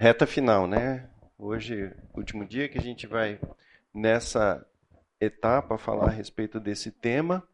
[0.00, 1.10] reta final, né?
[1.38, 3.38] Hoje, último dia que a gente vai
[3.92, 4.66] nessa
[5.20, 7.46] etapa falar a respeito desse tema.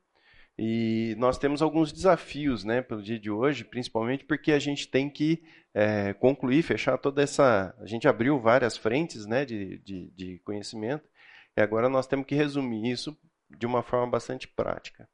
[0.57, 5.11] E nós temos alguns desafios, né, pelo dia de hoje, principalmente porque a gente tem
[5.11, 5.43] que
[5.75, 7.75] é, concluir, fechar toda essa.
[7.81, 11.05] A gente abriu várias frentes, né, de, de, de conhecimento,
[11.57, 13.19] e agora nós temos que resumir isso
[13.51, 15.09] de uma forma bastante prática.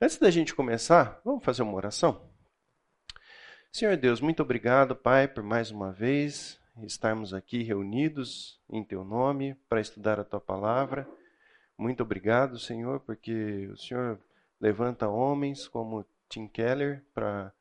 [0.00, 2.28] Antes da gente começar, vamos fazer uma oração?
[3.72, 9.54] Senhor Deus, muito obrigado, Pai, por mais uma vez estarmos aqui reunidos em Teu nome
[9.68, 11.08] para estudar a Tua palavra.
[11.78, 14.20] Muito obrigado, Senhor, porque o Senhor
[14.60, 17.52] levanta homens como Tim Keller para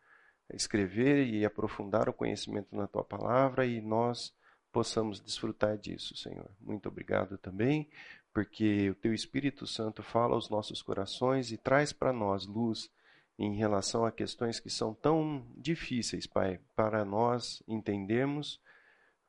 [0.54, 4.34] escrever e aprofundar o conhecimento na Tua palavra e nós
[4.72, 6.50] possamos desfrutar disso, Senhor.
[6.60, 7.90] Muito obrigado também,
[8.34, 12.90] porque o Teu Espírito Santo fala aos nossos corações e traz para nós luz
[13.38, 18.60] em relação a questões que são tão difíceis, Pai, para nós entendermos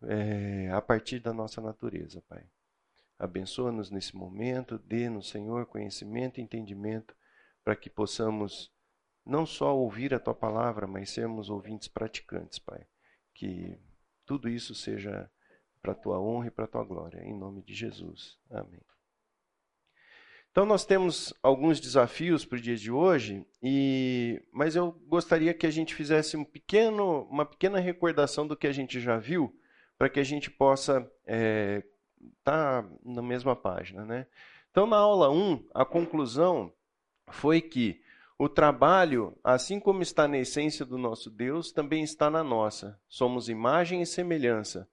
[0.08, 2.44] é, a partir da nossa natureza, Pai.
[3.18, 7.14] Abençoa-nos nesse momento, dê-nos, Senhor, conhecimento e entendimento
[7.62, 8.72] para que possamos
[9.24, 12.86] não só ouvir a Tua palavra, mas sermos ouvintes praticantes, Pai.
[13.32, 13.78] Que
[14.26, 15.30] tudo isso seja
[15.80, 17.22] para a tua honra e para a tua glória.
[17.22, 18.38] Em nome de Jesus.
[18.50, 18.80] Amém.
[20.50, 25.66] Então nós temos alguns desafios para o dia de hoje, e mas eu gostaria que
[25.66, 29.52] a gente fizesse um pequeno, uma pequena recordação do que a gente já viu,
[29.98, 31.82] para que a gente possa estar é,
[32.42, 34.04] tá na mesma página.
[34.04, 34.26] Né?
[34.70, 36.72] Então na aula 1, a conclusão
[37.28, 38.02] foi que
[38.36, 43.00] o trabalho, assim como está na essência do nosso Deus, também está na nossa.
[43.08, 44.88] Somos imagem e semelhança.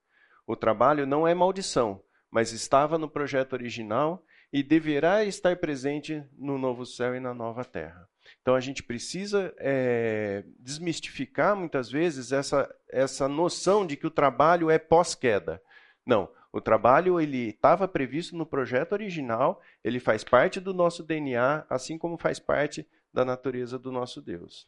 [0.45, 6.57] O trabalho não é maldição, mas estava no projeto original e deverá estar presente no
[6.57, 8.07] novo céu e na nova terra.
[8.41, 14.69] Então a gente precisa é, desmistificar muitas vezes essa, essa noção de que o trabalho
[14.69, 15.61] é pós-queda.
[16.05, 21.65] Não, o trabalho ele estava previsto no projeto original, ele faz parte do nosso DNA,
[21.69, 24.67] assim como faz parte da natureza do nosso Deus.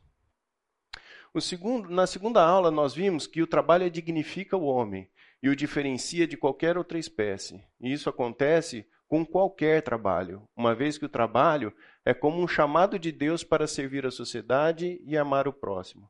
[1.41, 5.09] Segundo, na segunda aula, nós vimos que o trabalho dignifica o homem
[5.41, 7.63] e o diferencia de qualquer outra espécie.
[7.81, 11.73] E isso acontece com qualquer trabalho, uma vez que o trabalho
[12.05, 16.09] é como um chamado de Deus para servir a sociedade e amar o próximo.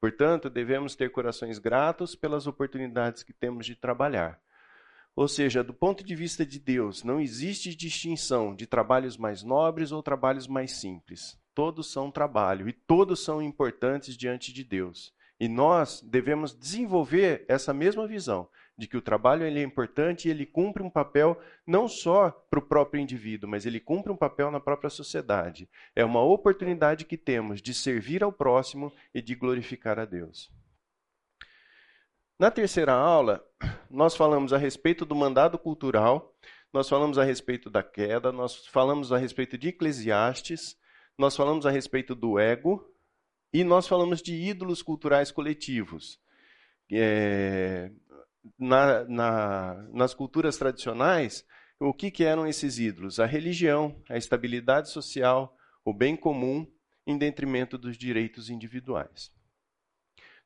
[0.00, 4.40] Portanto, devemos ter corações gratos pelas oportunidades que temos de trabalhar.
[5.14, 9.92] Ou seja, do ponto de vista de Deus, não existe distinção de trabalhos mais nobres
[9.92, 11.38] ou trabalhos mais simples.
[11.54, 15.12] Todos são trabalho e todos são importantes diante de Deus.
[15.38, 18.48] E nós devemos desenvolver essa mesma visão
[18.80, 22.58] de que o trabalho ele é importante e ele cumpre um papel não só para
[22.58, 25.68] o próprio indivíduo, mas ele cumpre um papel na própria sociedade.
[25.94, 30.50] É uma oportunidade que temos de servir ao próximo e de glorificar a Deus.
[32.38, 33.44] Na terceira aula,
[33.90, 36.34] nós falamos a respeito do mandado cultural,
[36.72, 40.74] nós falamos a respeito da queda, nós falamos a respeito de Eclesiastes,
[41.18, 42.90] nós falamos a respeito do ego
[43.52, 46.18] e nós falamos de ídolos culturais coletivos.
[46.90, 47.92] É,
[48.58, 51.44] na, na, nas culturas tradicionais,
[51.78, 53.18] o que, que eram esses ídolos?
[53.18, 56.66] A religião, a estabilidade social, o bem comum,
[57.06, 59.32] em detrimento dos direitos individuais.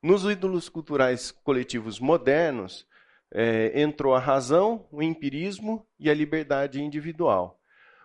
[0.03, 2.87] Nos ídolos culturais coletivos modernos,
[3.33, 7.61] é, entrou a razão, o empirismo e a liberdade individual.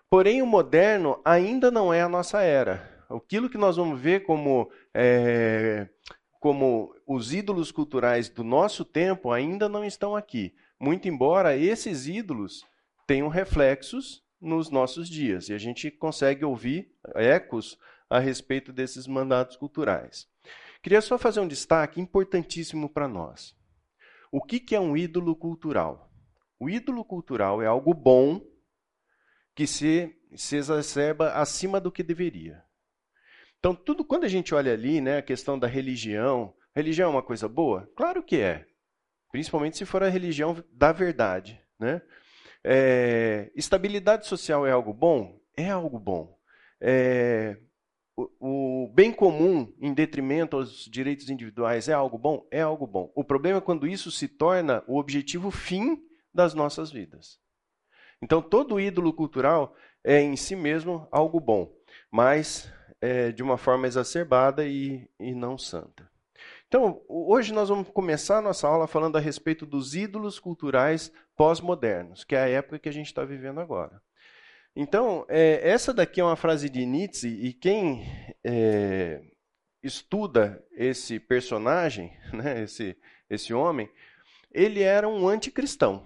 [0.09, 2.97] Porém, o moderno ainda não é a nossa era.
[3.09, 5.87] Aquilo que nós vamos ver como, é,
[6.39, 10.55] como os ídolos culturais do nosso tempo ainda não estão aqui.
[10.79, 12.65] Muito embora esses ídolos
[13.05, 15.49] tenham reflexos nos nossos dias.
[15.49, 17.77] E a gente consegue ouvir ecos
[18.09, 20.27] a respeito desses mandatos culturais.
[20.81, 23.55] Queria só fazer um destaque importantíssimo para nós.
[24.31, 26.09] O que, que é um ídolo cultural?
[26.57, 28.41] O ídolo cultural é algo bom
[29.53, 32.63] que se, se exacerba acima do que deveria.
[33.59, 37.23] Então, tudo quando a gente olha ali, né, a questão da religião, religião é uma
[37.23, 37.91] coisa boa?
[37.95, 38.65] Claro que é.
[39.31, 41.61] Principalmente se for a religião da verdade.
[41.77, 42.01] Né?
[42.63, 45.39] É, estabilidade social é algo bom?
[45.57, 46.37] É algo bom.
[46.81, 47.57] É,
[48.15, 52.47] o, o, bem comum em detrimento aos direitos individuais é algo bom?
[52.49, 53.11] É algo bom.
[53.13, 56.01] O problema é quando isso se torna o objetivo fim
[56.33, 57.39] das nossas vidas.
[58.21, 61.73] Então, todo ídolo cultural é em si mesmo algo bom,
[62.11, 66.09] mas é, de uma forma exacerbada e, e não santa.
[66.67, 72.23] Então, hoje nós vamos começar a nossa aula falando a respeito dos ídolos culturais pós-modernos,
[72.23, 74.01] que é a época que a gente está vivendo agora.
[74.75, 78.05] Então, é, essa daqui é uma frase de Nietzsche, e quem
[78.43, 79.21] é,
[79.81, 82.95] estuda esse personagem, né, esse,
[83.29, 83.89] esse homem,
[84.51, 86.05] ele era um anticristão.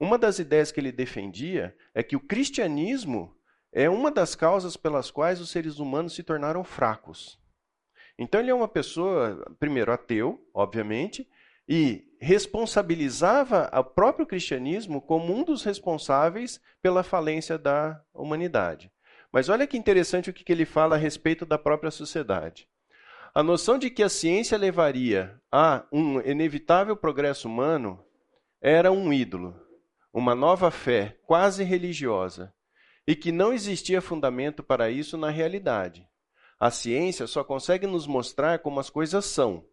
[0.00, 3.36] Uma das ideias que ele defendia é que o cristianismo
[3.72, 7.40] é uma das causas pelas quais os seres humanos se tornaram fracos.
[8.18, 11.26] Então ele é uma pessoa, primeiro, ateu, obviamente,
[11.66, 18.92] e responsabilizava o próprio cristianismo como um dos responsáveis pela falência da humanidade.
[19.32, 22.68] Mas olha que interessante o que ele fala a respeito da própria sociedade.
[23.34, 28.04] A noção de que a ciência levaria a um inevitável progresso humano
[28.60, 29.58] era um ídolo,
[30.12, 32.52] uma nova fé quase religiosa,
[33.06, 36.06] e que não existia fundamento para isso na realidade.
[36.58, 39.64] A ciência só consegue nos mostrar como as coisas são,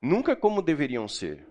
[0.00, 1.46] nunca como deveriam ser.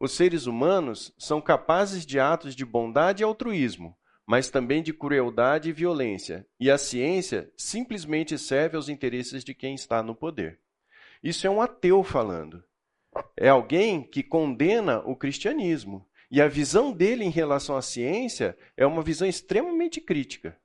[0.00, 3.96] Os seres humanos são capazes de atos de bondade e altruísmo,
[4.26, 9.74] mas também de crueldade e violência, e a ciência simplesmente serve aos interesses de quem
[9.74, 10.58] está no poder.
[11.22, 12.64] Isso é um ateu falando.
[13.36, 16.06] É alguém que condena o cristianismo.
[16.34, 20.58] E a visão dele em relação à ciência é uma visão extremamente crítica.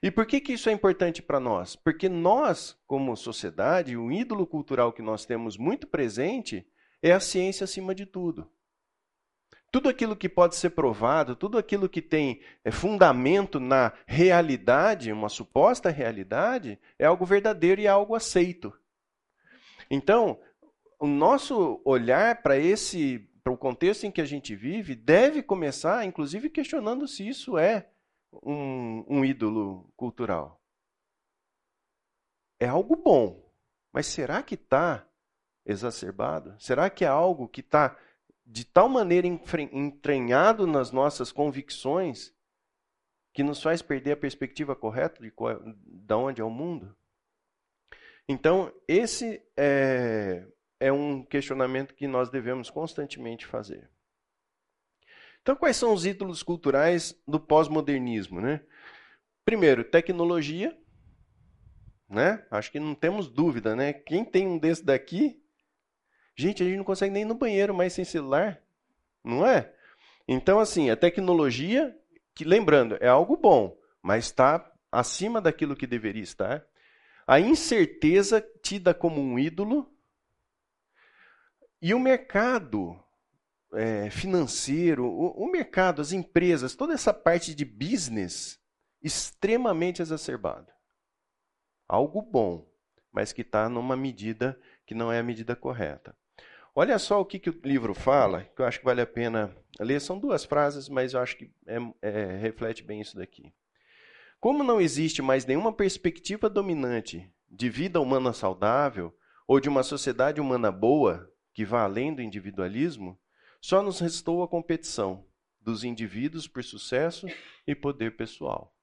[0.00, 1.74] E por que, que isso é importante para nós?
[1.74, 6.64] Porque nós, como sociedade, o ídolo cultural que nós temos muito presente
[7.02, 8.48] é a ciência acima de tudo.
[9.72, 15.28] Tudo aquilo que pode ser provado, tudo aquilo que tem é, fundamento na realidade, uma
[15.28, 18.72] suposta realidade, é algo verdadeiro e é algo aceito.
[19.90, 20.38] Então,
[21.00, 26.04] o nosso olhar para esse para o contexto em que a gente vive deve começar,
[26.04, 27.88] inclusive, questionando se isso é
[28.42, 30.60] um, um ídolo cultural.
[32.58, 33.50] É algo bom,
[33.92, 35.06] mas será que está
[35.64, 36.54] exacerbado?
[36.58, 37.96] Será que é algo que está
[38.44, 42.34] de tal maneira entranhado nas nossas convicções
[43.32, 46.94] que nos faz perder a perspectiva correta de, qual, de onde é o mundo?
[48.28, 50.46] Então, esse é,
[50.80, 53.88] é um questionamento que nós devemos constantemente fazer.
[55.42, 58.40] Então, quais são os ídolos culturais do pós-modernismo?
[58.40, 58.60] Né?
[59.44, 60.76] Primeiro, tecnologia.
[62.08, 62.44] Né?
[62.50, 63.92] Acho que não temos dúvida, né?
[63.92, 65.40] Quem tem um desse daqui
[66.40, 68.62] Gente, a gente não consegue nem ir no banheiro mais sem celular,
[69.22, 69.70] não é?
[70.26, 71.94] Então, assim, a tecnologia,
[72.34, 76.64] que lembrando, é algo bom, mas está acima daquilo que deveria estar.
[77.26, 79.86] A incerteza tida como um ídolo.
[81.80, 82.98] E o mercado
[83.72, 88.60] é, financeiro, o, o mercado, as empresas, toda essa parte de business
[89.02, 90.72] extremamente exacerbada.
[91.88, 92.68] Algo bom,
[93.12, 96.14] mas que está numa medida que não é a medida correta.
[96.74, 99.56] Olha só o que, que o livro fala, que eu acho que vale a pena
[99.78, 100.00] ler.
[100.00, 103.52] São duas frases, mas eu acho que é, é, reflete bem isso daqui.
[104.38, 109.14] Como não existe mais nenhuma perspectiva dominante de vida humana saudável
[109.46, 111.29] ou de uma sociedade humana boa
[111.60, 113.20] que vá além do individualismo,
[113.60, 115.26] só nos restou a competição
[115.60, 117.26] dos indivíduos por sucesso
[117.66, 118.74] e poder pessoal.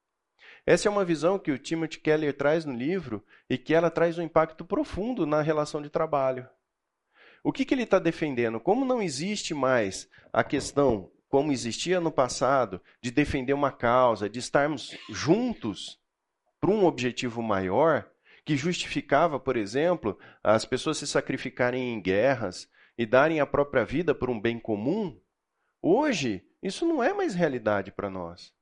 [0.64, 4.16] Essa é uma visão que o Timothy Keller traz no livro e que ela traz
[4.16, 6.48] um impacto profundo na relação de trabalho.
[7.42, 8.60] O que, que ele está defendendo?
[8.60, 14.38] Como não existe mais a questão, como existia no passado, de defender uma causa, de
[14.38, 15.98] estarmos juntos
[16.60, 18.08] para um objetivo maior,
[18.48, 22.66] que justificava, por exemplo, as pessoas se sacrificarem em guerras
[22.96, 25.20] e darem a própria vida por um bem comum,
[25.82, 28.54] hoje isso não é mais realidade para nós.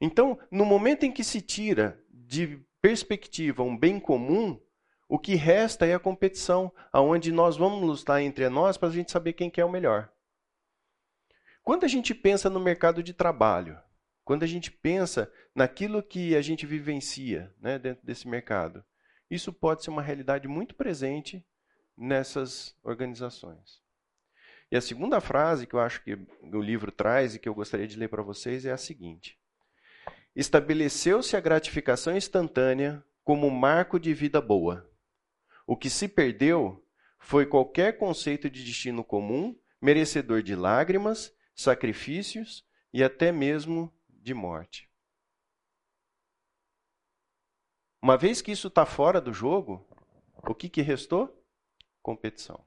[0.00, 4.58] Então, no momento em que se tira de perspectiva um bem comum,
[5.06, 9.12] o que resta é a competição, aonde nós vamos lutar entre nós para a gente
[9.12, 10.10] saber quem que é o melhor.
[11.62, 13.78] Quando a gente pensa no mercado de trabalho,
[14.24, 18.82] quando a gente pensa naquilo que a gente vivencia né, dentro desse mercado,
[19.30, 21.46] isso pode ser uma realidade muito presente
[21.96, 23.80] nessas organizações.
[24.70, 27.86] E a segunda frase que eu acho que o livro traz e que eu gostaria
[27.86, 29.38] de ler para vocês é a seguinte:
[30.34, 34.88] Estabeleceu-se a gratificação instantânea como marco de vida boa.
[35.66, 36.84] O que se perdeu
[37.18, 44.89] foi qualquer conceito de destino comum, merecedor de lágrimas, sacrifícios e até mesmo de morte.
[48.02, 49.86] Uma vez que isso está fora do jogo,
[50.36, 51.44] o que, que restou?
[52.02, 52.64] Competição.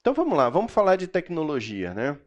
[0.00, 2.18] Então vamos lá, vamos falar de tecnologia, né?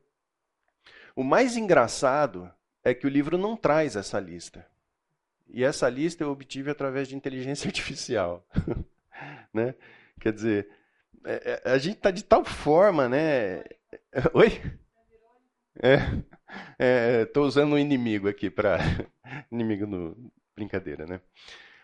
[1.15, 2.51] O mais engraçado
[2.83, 4.65] é que o livro não traz essa lista.
[5.47, 8.45] E essa lista eu obtive através de inteligência artificial.
[9.53, 9.75] né?
[10.19, 10.69] Quer dizer,
[11.25, 13.63] é, é, a gente está de tal forma, né?
[14.33, 14.61] Oi?
[15.81, 15.97] É,
[17.25, 18.79] estou é, usando um inimigo aqui para
[19.51, 21.19] inimigo no brincadeira, né?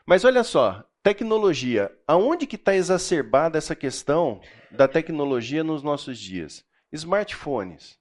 [0.05, 1.91] Mas olha só, tecnologia.
[2.07, 6.65] Aonde que está exacerbada essa questão da tecnologia nos nossos dias?
[6.91, 7.99] Smartphones.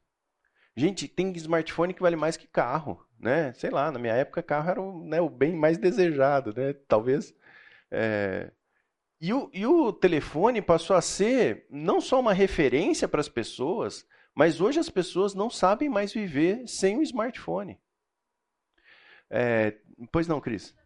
[0.76, 3.52] Gente, tem smartphone que vale mais que carro, né?
[3.54, 6.72] Sei lá, na minha época carro era o, né, o bem mais desejado, né?
[6.86, 7.34] Talvez.
[7.90, 8.50] É...
[9.20, 14.06] E, o, e o telefone passou a ser não só uma referência para as pessoas,
[14.38, 17.76] mas hoje as pessoas não sabem mais viver sem o smartphone.
[19.28, 19.76] É...
[20.12, 20.76] Pois não, Cris?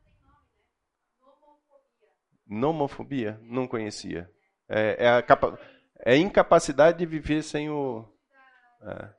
[2.47, 3.39] Nomofobia?
[3.43, 4.33] Não conhecia.
[4.67, 5.61] É, é a capa...
[5.99, 8.11] é incapacidade de viver sem o.
[8.81, 9.15] É.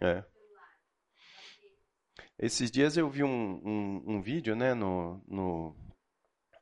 [0.00, 0.24] É.
[2.38, 5.76] Esses dias eu vi um, um, um vídeo, né, no, no,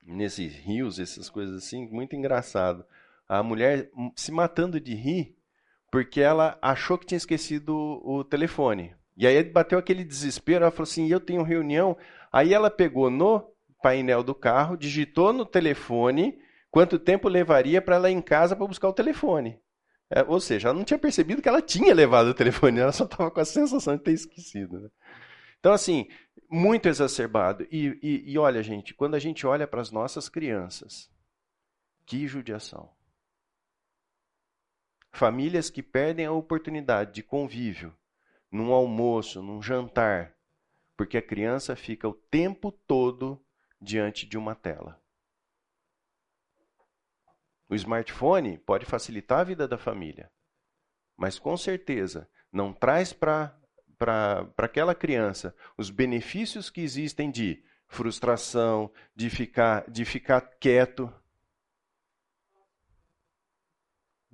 [0.03, 2.87] nesses rios, essas coisas assim, muito engraçado.
[3.29, 5.37] A mulher se matando de rir
[5.91, 8.95] porque ela achou que tinha esquecido o, telefone.
[9.17, 11.97] E aí bateu aquele desespero, ela falou assim, eu tenho reunião.
[12.31, 13.51] Aí ela pegou no
[13.83, 16.39] painel do carro, digitou no telefone
[16.71, 19.59] quanto tempo levaria para ela ir em casa para buscar o telefone.
[20.11, 23.05] É, ou seja, ela não tinha percebido que ela tinha levado o telefone, ela só
[23.05, 24.81] estava com a sensação de ter esquecido.
[24.81, 24.89] Né?
[25.59, 26.07] Então, assim,
[26.49, 27.67] muito exacerbado.
[27.73, 31.11] E, e, e olha, gente, quando a gente olha para as nossas crianças,
[32.05, 32.96] que judiação.
[35.17, 37.97] Famílias que perdem a oportunidade de convívio
[38.53, 40.37] num almoço, num jantar,
[40.95, 43.43] porque a criança fica o tempo todo
[43.81, 45.03] diante de uma tela.
[47.67, 50.31] O smartphone pode facilitar a vida da família,
[51.17, 53.59] mas com certeza não traz para
[54.59, 61.11] aquela criança os benefícios que existem de frustração, de ficar, de ficar quieto,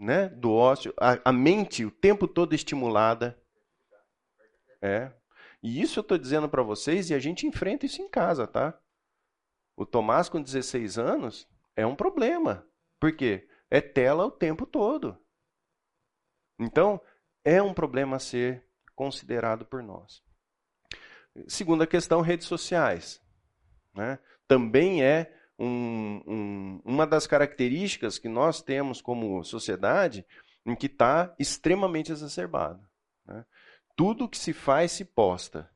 [0.02, 0.28] né?
[0.28, 3.40] do ócio, a, a mente o tempo todo estimulada.
[4.80, 5.12] É.
[5.62, 8.76] E isso eu estou dizendo para vocês e a gente enfrenta isso em casa, tá?
[9.76, 12.66] O Tomás com 16 anos é um problema.
[12.99, 13.49] Por quê?
[13.71, 15.16] É tela o tempo todo.
[16.59, 17.00] Então,
[17.44, 18.66] é um problema a ser
[18.97, 20.21] considerado por nós.
[21.47, 23.23] Segunda questão, redes sociais.
[23.94, 24.18] Né?
[24.49, 25.32] Também é
[25.62, 30.26] um, um, uma das características que nós temos como sociedade
[30.66, 32.85] em que está extremamente exacerbado.
[33.25, 33.47] Né?
[33.97, 35.71] Tudo que se faz se posta.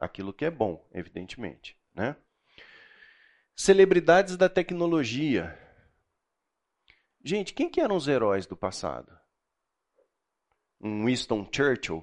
[0.00, 1.78] Aquilo que é bom, evidentemente.
[1.94, 2.16] Né?
[3.54, 5.58] Celebridades da tecnologia.
[7.22, 9.14] Gente, quem que eram os heróis do passado?
[10.80, 12.02] Um Winston Churchill,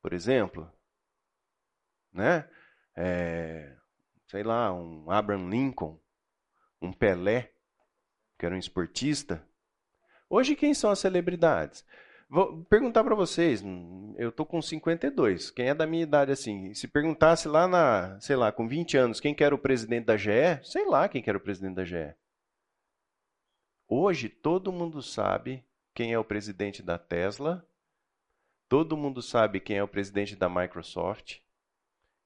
[0.00, 0.72] por exemplo,
[2.12, 2.48] né?
[2.96, 3.76] É,
[4.28, 6.00] sei lá, um Abraham Lincoln,
[6.82, 7.52] um Pelé,
[8.38, 9.46] que era um esportista.
[10.28, 11.84] Hoje quem são as celebridades?
[12.28, 13.62] Vou perguntar para vocês,
[14.16, 15.50] eu tô com 52.
[15.50, 19.20] Quem é da minha idade assim, se perguntasse lá na, sei lá, com 20 anos,
[19.20, 21.84] quem que era o presidente da GE, sei lá quem que era o presidente da
[21.84, 22.14] GE.
[23.86, 25.62] Hoje todo mundo sabe
[25.94, 27.68] quem é o presidente da Tesla,
[28.66, 31.40] todo mundo sabe quem é o presidente da Microsoft,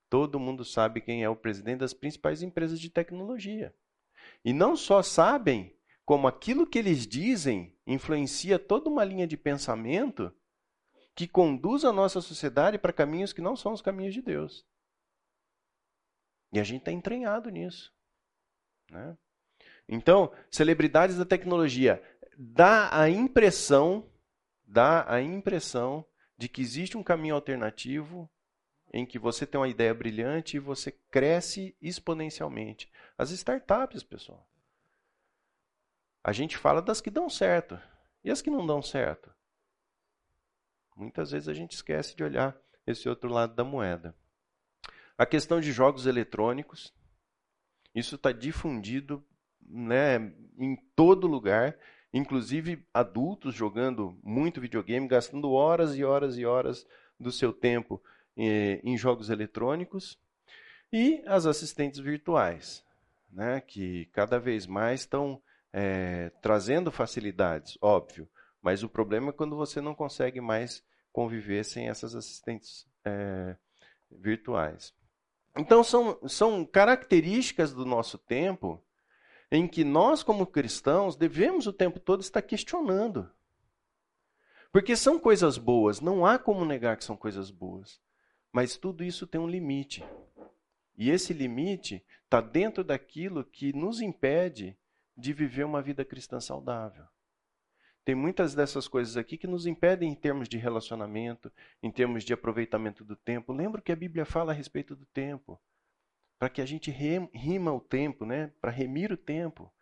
[0.08, 3.74] todo mundo sabe quem é o presidente das principais empresas de tecnologia.
[4.46, 10.32] E não só sabem, como aquilo que eles dizem influencia toda uma linha de pensamento
[11.16, 14.64] que conduz a nossa sociedade para caminhos que não são os caminhos de Deus.
[16.52, 17.92] E a gente está entranhado nisso.
[18.88, 19.18] Né?
[19.88, 22.00] Então, celebridades da tecnologia
[22.38, 24.08] dá a impressão,
[24.64, 26.06] dá a impressão
[26.38, 28.30] de que existe um caminho alternativo
[28.96, 32.90] em que você tem uma ideia brilhante e você cresce exponencialmente.
[33.18, 34.48] As startups, pessoal.
[36.24, 37.78] A gente fala das que dão certo.
[38.24, 39.30] E as que não dão certo?
[40.96, 44.16] Muitas vezes a gente esquece de olhar esse outro lado da moeda.
[45.18, 46.92] A questão de jogos eletrônicos.
[47.94, 49.24] Isso está difundido
[49.60, 51.78] né, em todo lugar,
[52.12, 56.86] inclusive adultos jogando muito videogame, gastando horas e horas e horas
[57.20, 58.02] do seu tempo
[58.36, 60.18] em jogos eletrônicos,
[60.92, 62.84] e as assistentes virtuais,
[63.30, 65.40] né, que cada vez mais estão
[65.72, 68.28] é, trazendo facilidades, óbvio,
[68.62, 73.56] mas o problema é quando você não consegue mais conviver sem essas assistentes é,
[74.10, 74.94] virtuais.
[75.56, 78.82] Então, são, são características do nosso tempo
[79.50, 83.30] em que nós, como cristãos, devemos o tempo todo estar questionando.
[84.72, 88.00] Porque são coisas boas, não há como negar que são coisas boas.
[88.52, 90.04] Mas tudo isso tem um limite.
[90.96, 94.76] E esse limite está dentro daquilo que nos impede
[95.16, 97.06] de viver uma vida cristã saudável.
[98.04, 102.32] Tem muitas dessas coisas aqui que nos impedem em termos de relacionamento, em termos de
[102.32, 103.52] aproveitamento do tempo.
[103.52, 105.60] Lembra que a Bíblia fala a respeito do tempo.
[106.38, 108.52] para que a gente rima o tempo, né?
[108.60, 109.72] para remir o tempo.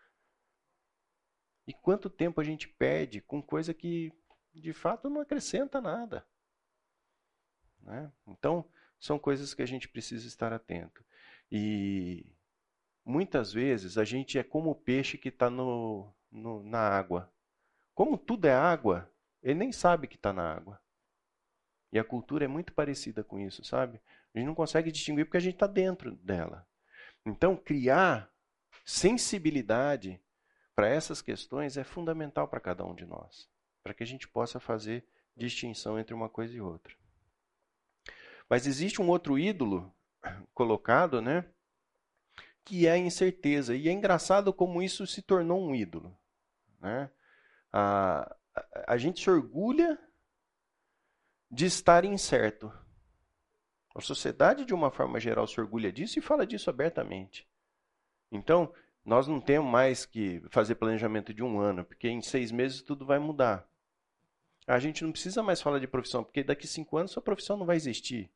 [1.67, 4.13] E quanto tempo a gente perde com coisa que
[4.53, 6.25] de fato não acrescenta nada.
[7.85, 8.11] Né?
[8.27, 8.65] Então,
[8.99, 11.05] são coisas que a gente precisa estar atento.
[11.53, 12.27] E
[13.05, 17.31] muitas vezes a gente é como o peixe que está no, no, na água.
[17.95, 19.11] Como tudo é água,
[19.43, 20.81] ele nem sabe que está na água.
[21.93, 24.01] E a cultura é muito parecida com isso, sabe?
[24.35, 26.67] A gente não consegue distinguir porque a gente está dentro dela.
[27.25, 28.29] Então, criar
[28.85, 30.21] sensibilidade
[30.75, 33.49] para essas questões é fundamental para cada um de nós,
[33.83, 36.95] para que a gente possa fazer distinção entre uma coisa e outra.
[38.55, 39.93] Mas existe um outro ídolo
[40.55, 41.45] colocado, né?
[42.65, 43.75] Que é a incerteza.
[43.75, 46.17] E é engraçado como isso se tornou um ídolo.
[46.81, 47.11] Né?
[47.73, 48.33] A,
[48.87, 49.99] a, gente se orgulha
[51.51, 52.73] de estar incerto.
[53.93, 57.49] A sociedade, de uma forma geral, se orgulha disso e fala disso abertamente.
[58.31, 58.73] Então,
[59.05, 63.05] nós não temos mais que fazer planejamento de um ano, porque em seis meses tudo
[63.05, 63.69] vai mudar.
[64.65, 67.67] A gente não precisa mais falar de profissão, porque daqui cinco anos sua profissão não
[67.67, 68.31] vai existir.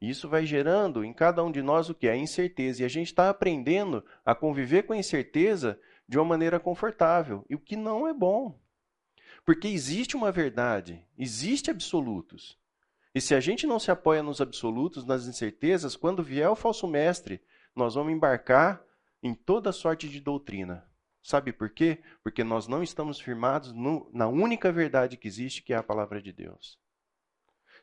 [0.00, 2.08] E isso vai gerando em cada um de nós o que?
[2.08, 2.82] A incerteza.
[2.82, 7.44] E a gente está aprendendo a conviver com a incerteza de uma maneira confortável.
[7.48, 8.58] E o que não é bom.
[9.44, 12.58] Porque existe uma verdade, existe absolutos.
[13.14, 16.86] E se a gente não se apoia nos absolutos, nas incertezas, quando vier o falso
[16.86, 17.40] mestre,
[17.74, 18.84] nós vamos embarcar
[19.22, 20.86] em toda sorte de doutrina.
[21.22, 21.98] Sabe por quê?
[22.22, 26.20] Porque nós não estamos firmados no, na única verdade que existe, que é a palavra
[26.20, 26.78] de Deus.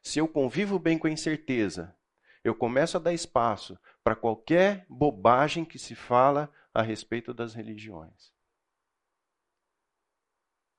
[0.02, 1.96] Se eu convivo bem com a incerteza,
[2.44, 8.34] eu começo a dar espaço para qualquer bobagem que se fala a respeito das religiões.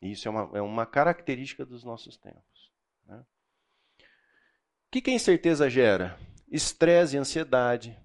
[0.03, 2.71] Isso é uma, é uma característica dos nossos tempos.
[3.07, 3.17] Né?
[3.17, 6.19] O que, que a incerteza gera?
[6.49, 7.99] Estresse e ansiedade,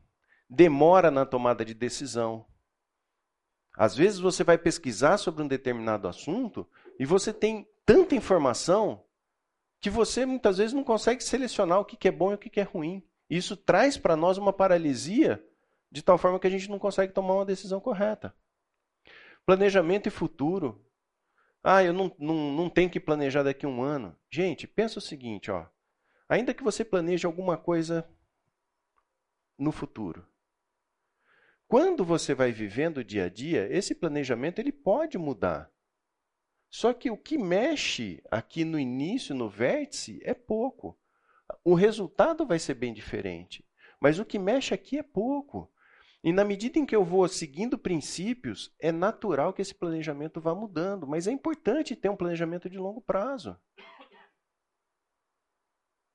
[0.49, 2.45] demora na tomada de decisão.
[3.75, 9.05] Às vezes você vai pesquisar sobre um determinado assunto e você tem tanta informação
[9.81, 12.63] que você muitas vezes não consegue selecionar o que é bom e o que é
[12.63, 13.05] ruim.
[13.29, 15.43] Isso traz para nós uma paralisia
[15.91, 18.35] de tal forma que a gente não consegue tomar uma decisão correta.
[19.45, 20.83] Planejamento e futuro.
[21.63, 24.15] Ah, eu não, não, não tenho que planejar daqui a um ano.
[24.31, 25.67] Gente, pensa o seguinte, ó.
[26.27, 28.07] Ainda que você planeje alguma coisa
[29.57, 30.25] no futuro,
[31.67, 35.71] quando você vai vivendo o dia a dia, esse planejamento ele pode mudar.
[36.69, 40.97] Só que o que mexe aqui no início, no vértice, é pouco.
[41.63, 43.65] O resultado vai ser bem diferente.
[43.99, 45.71] Mas o que mexe aqui é pouco.
[46.23, 50.53] E na medida em que eu vou seguindo princípios, é natural que esse planejamento vá
[50.53, 51.07] mudando.
[51.07, 53.57] Mas é importante ter um planejamento de longo prazo.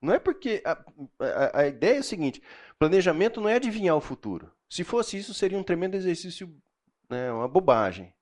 [0.01, 0.63] Não é porque.
[0.67, 0.73] A,
[1.19, 2.43] a, a ideia é o seguinte:
[2.79, 4.53] planejamento não é adivinhar o futuro.
[4.69, 6.55] Se fosse isso, seria um tremendo exercício,
[7.09, 8.15] né, uma bobagem.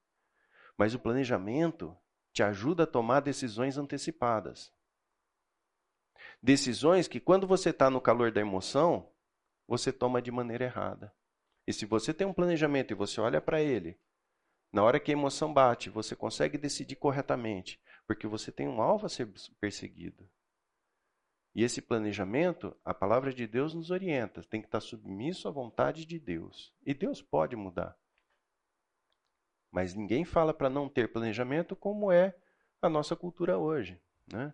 [0.79, 1.97] Mas o planejamento
[2.33, 4.73] te ajuda a tomar decisões antecipadas.
[6.43, 9.09] Decisões que, quando você está no calor da emoção,
[9.69, 11.15] você toma de maneira errada.
[11.67, 13.97] E se você tem um planejamento e você olha para ele,
[14.73, 19.07] na hora que a emoção bate, você consegue decidir corretamente, porque você tem um alvo
[19.07, 20.29] a ser perseguido.
[21.55, 26.07] E esse planejamento, a palavra de Deus nos orienta, tem que estar submisso à vontade
[26.07, 26.75] de Deus.
[26.85, 27.97] E Deus pode mudar.
[29.71, 32.35] Mas ninguém fala para não ter planejamento como é
[32.81, 34.01] a nossa cultura hoje.
[34.33, 34.53] Né?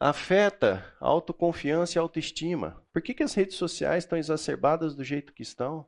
[0.00, 2.84] Afeta autoconfiança e autoestima.
[2.92, 5.84] Por que, que as redes sociais estão exacerbadas do jeito que estão?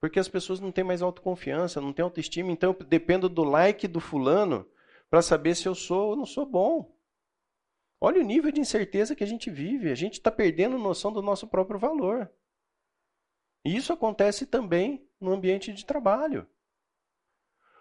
[0.00, 3.88] Porque as pessoas não têm mais autoconfiança, não têm autoestima, então eu dependo do like
[3.88, 4.68] do fulano
[5.08, 6.94] para saber se eu sou ou não sou bom.
[8.00, 9.90] Olha o nível de incerteza que a gente vive.
[9.90, 12.30] A gente está perdendo noção do nosso próprio valor.
[13.64, 16.46] E isso acontece também no ambiente de trabalho.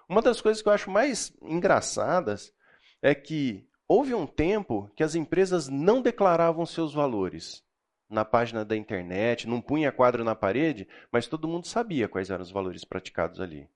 [0.10, 2.54] Uma das coisas que eu acho mais engraçadas
[3.02, 7.64] é que houve um tempo que as empresas não declaravam seus valores
[8.10, 12.44] na página da internet, não punha quadro na parede, mas todo mundo sabia quais eram
[12.44, 13.70] os valores praticados ali.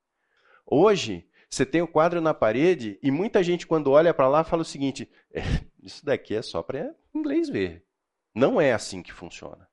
[0.65, 4.61] Hoje, você tem o quadro na parede e muita gente, quando olha para lá, fala
[4.61, 5.41] o seguinte: é,
[5.83, 7.85] isso daqui é só para inglês ver.
[8.33, 9.67] Não é assim que funciona.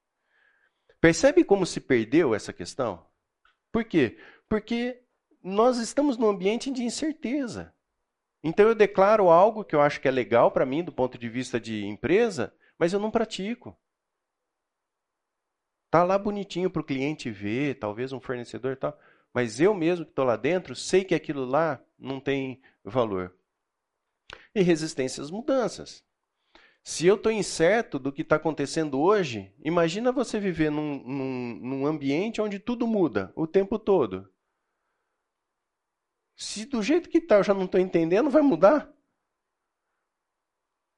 [1.01, 3.07] Percebe como se perdeu essa questão?
[3.71, 4.19] Por quê?
[4.49, 5.01] Porque
[5.43, 7.73] nós estamos num ambiente de incerteza.
[8.43, 11.29] Então eu declaro algo que eu acho que é legal para mim do ponto de
[11.29, 13.77] vista de empresa, mas eu não pratico.
[15.91, 18.99] Tá lá bonitinho para o cliente ver, talvez um fornecedor e tal
[19.33, 23.35] mas eu mesmo que estou lá dentro sei que aquilo lá não tem valor.
[24.55, 26.05] E resistência às mudanças.
[26.83, 31.87] Se eu estou incerto do que está acontecendo hoje, imagina você viver num, num, num
[31.87, 34.29] ambiente onde tudo muda o tempo todo.
[36.39, 38.89] Se do jeito que está eu já não estou entendendo, vai mudar?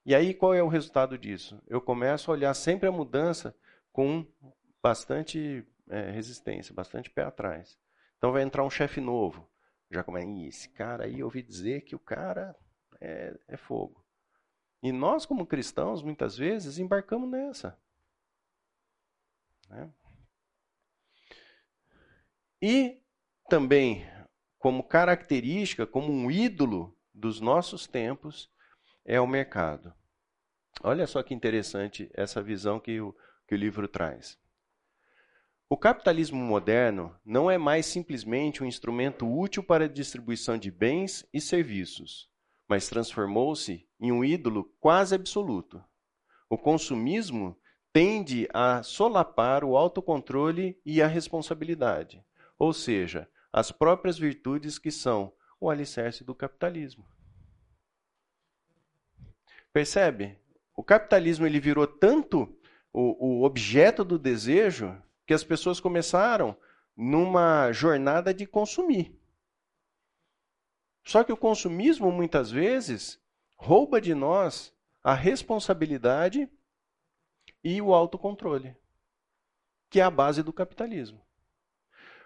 [0.05, 1.62] E aí qual é o resultado disso?
[1.66, 3.57] Eu começo a olhar sempre a mudança
[3.90, 4.26] com
[4.83, 7.79] bastante é, resistência, bastante pé atrás.
[8.18, 9.50] Então vai entrar um chefe novo.
[9.90, 12.55] Já começa, esse cara aí, eu ouvi dizer que o cara
[13.00, 14.05] é, é fogo.
[14.83, 17.79] E nós, como cristãos, muitas vezes embarcamos nessa.
[19.70, 19.90] Né?
[22.61, 23.00] E
[23.48, 24.07] também,
[24.60, 28.50] como característica, como um ídolo dos nossos tempos,
[29.06, 29.92] é o mercado.
[30.82, 33.16] Olha só que interessante essa visão que o,
[33.48, 34.38] que o livro traz.
[35.66, 41.26] O capitalismo moderno não é mais simplesmente um instrumento útil para a distribuição de bens
[41.32, 42.28] e serviços,
[42.68, 45.82] mas transformou-se em um ídolo quase absoluto.
[46.50, 47.56] O consumismo
[47.94, 52.22] tende a solapar o autocontrole e a responsabilidade,
[52.58, 57.04] ou seja, as próprias virtudes que são o alicerce do capitalismo.
[59.72, 60.38] Percebe?
[60.74, 62.58] O capitalismo ele virou tanto
[62.92, 66.56] o, o objeto do desejo que as pessoas começaram
[66.96, 69.16] numa jornada de consumir.
[71.04, 73.20] Só que o consumismo, muitas vezes,
[73.56, 76.48] rouba de nós a responsabilidade
[77.62, 78.76] e o autocontrole,
[79.88, 81.20] que é a base do capitalismo.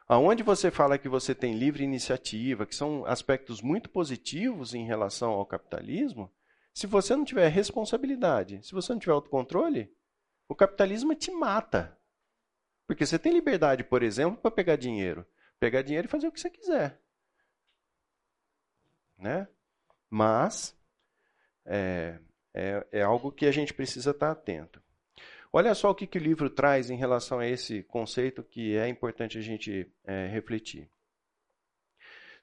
[0.07, 5.33] Aonde você fala que você tem livre iniciativa, que são aspectos muito positivos em relação
[5.33, 6.31] ao capitalismo,
[6.73, 9.91] se você não tiver responsabilidade, se você não tiver autocontrole,
[10.49, 11.97] o capitalismo te mata.
[12.87, 15.27] Porque você tem liberdade, por exemplo, para pegar dinheiro.
[15.59, 17.01] Pegar dinheiro e fazer o que você quiser
[19.25, 19.49] né?
[20.11, 20.77] Mas
[21.65, 22.19] é,
[22.53, 24.83] é, é algo que a gente precisa estar atento.
[25.57, 28.89] Olha só o que, que o livro traz em relação a esse conceito que é
[28.89, 30.91] importante a gente é, refletir.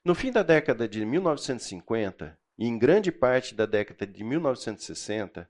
[0.02, 5.46] No fim da década de 1950 e em grande parte da década de 1960,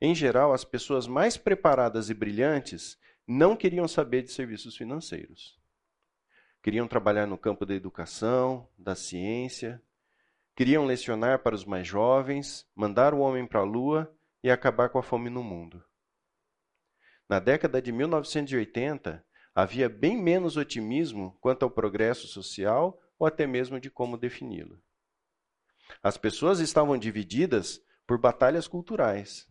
[0.00, 5.60] em geral, as pessoas mais preparadas e brilhantes não queriam saber de serviços financeiros.
[6.62, 9.78] Queriam trabalhar no campo da educação, da ciência,
[10.56, 14.98] Queriam lecionar para os mais jovens, mandar o homem para a lua e acabar com
[15.00, 15.84] a fome no mundo.
[17.28, 23.80] Na década de 1980, havia bem menos otimismo quanto ao progresso social ou até mesmo
[23.80, 24.78] de como defini-lo.
[26.02, 29.48] As pessoas estavam divididas por batalhas culturais.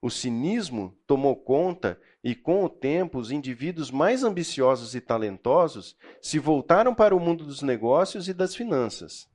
[0.00, 6.38] O cinismo tomou conta e, com o tempo, os indivíduos mais ambiciosos e talentosos se
[6.38, 9.28] voltaram para o mundo dos negócios e das finanças.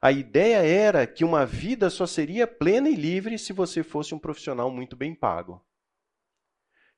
[0.00, 4.18] A ideia era que uma vida só seria plena e livre se você fosse um
[4.18, 5.62] profissional muito bem pago.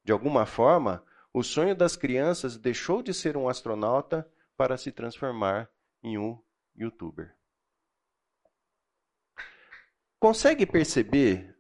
[0.05, 5.71] De alguma forma, o sonho das crianças deixou de ser um astronauta para se transformar
[6.03, 6.43] em um
[6.75, 7.35] youtuber.
[10.19, 11.57] Consegue perceber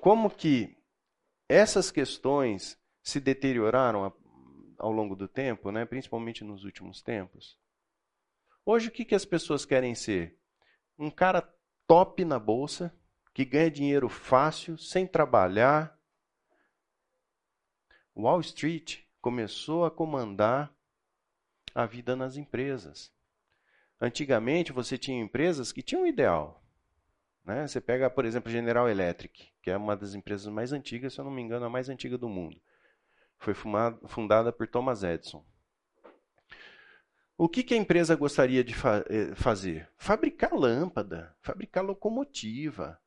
[0.00, 0.76] como que
[1.48, 4.12] essas questões se deterioraram
[4.78, 5.84] ao longo do tempo, né?
[5.84, 7.58] principalmente nos últimos tempos?
[8.64, 10.36] Hoje, o que, que as pessoas querem ser?
[10.98, 11.46] um cara
[11.86, 12.94] top na bolsa,
[13.34, 15.95] que ganha dinheiro fácil, sem trabalhar.
[18.16, 20.74] Wall Street começou a comandar
[21.74, 23.12] a vida nas empresas.
[24.00, 26.64] Antigamente você tinha empresas que tinham um ideal.
[27.44, 27.66] Né?
[27.66, 31.24] Você pega, por exemplo, General Electric, que é uma das empresas mais antigas, se eu
[31.26, 32.58] não me engano, a mais antiga do mundo.
[33.38, 35.44] Foi fundada por Thomas Edison.
[37.36, 39.90] O que, que a empresa gostaria de fa eh, fazer?
[39.98, 42.98] Fabricar lâmpada, fabricar locomotiva.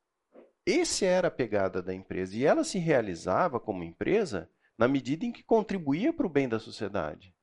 [0.64, 2.36] Esse era a pegada da empresa.
[2.36, 4.48] E ela se realizava como empresa
[4.80, 7.36] na medida em que contribuía para o bem da sociedade.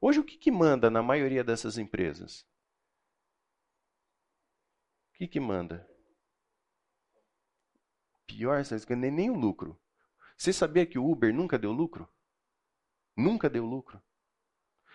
[0.00, 2.40] Hoje, o que, que manda na maioria dessas empresas?
[5.08, 5.88] O que, que manda?
[8.26, 9.80] Pior, ganham nem o lucro.
[10.36, 12.12] Você sabia que o Uber nunca deu lucro?
[13.16, 14.02] Nunca deu lucro.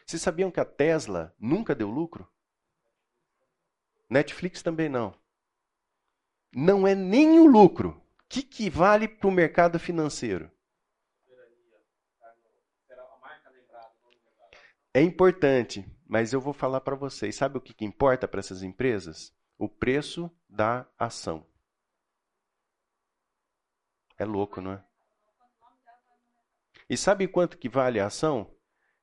[0.06, 2.30] Vocês sabiam que a Tesla nunca deu lucro?
[4.10, 5.17] Netflix também não.
[6.54, 7.91] Não é nem o lucro.
[7.91, 10.52] O que, que vale para o mercado financeiro?
[14.93, 17.36] É importante, mas eu vou falar para vocês.
[17.36, 19.34] Sabe o que, que importa para essas empresas?
[19.58, 21.47] O preço da ação.
[24.19, 24.86] É louco, não é?
[26.88, 28.56] E sabe quanto que vale a ação?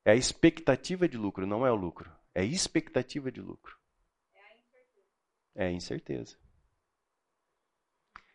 [0.04, 2.10] É a expectativa de lucro, não é o lucro.
[2.32, 3.76] É expectativa de lucro.
[4.32, 5.08] É a incerteza.
[5.56, 6.38] É a incerteza.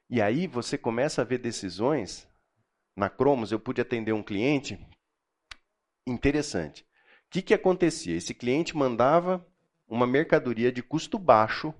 [0.10, 2.28] E aí você começa a ver decisões.
[2.96, 4.78] Na Cromos eu pude atender um cliente
[6.06, 6.85] interessante.
[7.36, 8.16] Que, que acontecia?
[8.16, 9.46] Esse cliente mandava
[9.90, 11.74] uma mercadoria de custo baixo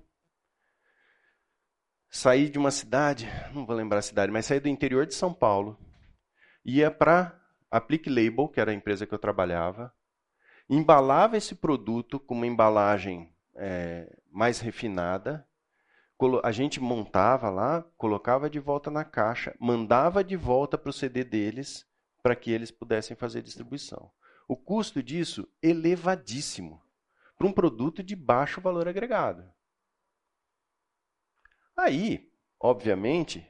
[2.10, 5.32] sair de uma cidade, não vou lembrar a cidade, mas sair do interior de São
[5.32, 5.78] Paulo,
[6.62, 7.40] ia para
[7.70, 9.90] Aplique Label, que era a empresa que eu trabalhava,
[10.68, 15.48] embalava esse produto com uma embalagem é, mais refinada,
[16.42, 21.24] a gente montava lá, colocava de volta na caixa, mandava de volta para o CD
[21.24, 21.86] deles
[22.22, 24.10] para que eles pudessem fazer distribuição.
[24.48, 26.82] O custo disso elevadíssimo
[27.36, 29.44] para um produto de baixo valor agregado.
[31.76, 33.46] Aí, obviamente,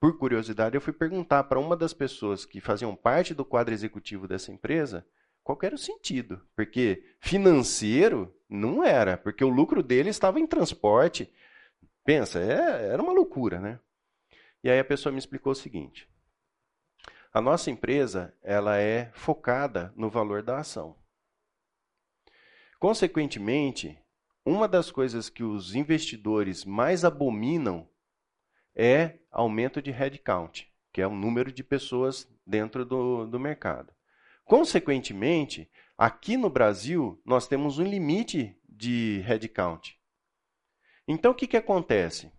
[0.00, 4.26] por curiosidade, eu fui perguntar para uma das pessoas que faziam parte do quadro executivo
[4.26, 5.06] dessa empresa
[5.46, 6.44] qual era o sentido.
[6.56, 11.32] Porque financeiro não era, porque o lucro dele estava em transporte.
[12.04, 13.78] Pensa, é, era uma loucura, né?
[14.62, 16.08] E aí a pessoa me explicou o seguinte:
[17.36, 20.96] a nossa empresa ela é focada no valor da ação.
[22.78, 24.02] Consequentemente,
[24.42, 27.86] uma das coisas que os investidores mais abominam
[28.74, 33.92] é aumento de headcount, que é o número de pessoas dentro do, do mercado.
[34.42, 40.00] Consequentemente, aqui no Brasil, nós temos um limite de headcount.
[41.06, 42.32] Então, o que, que acontece?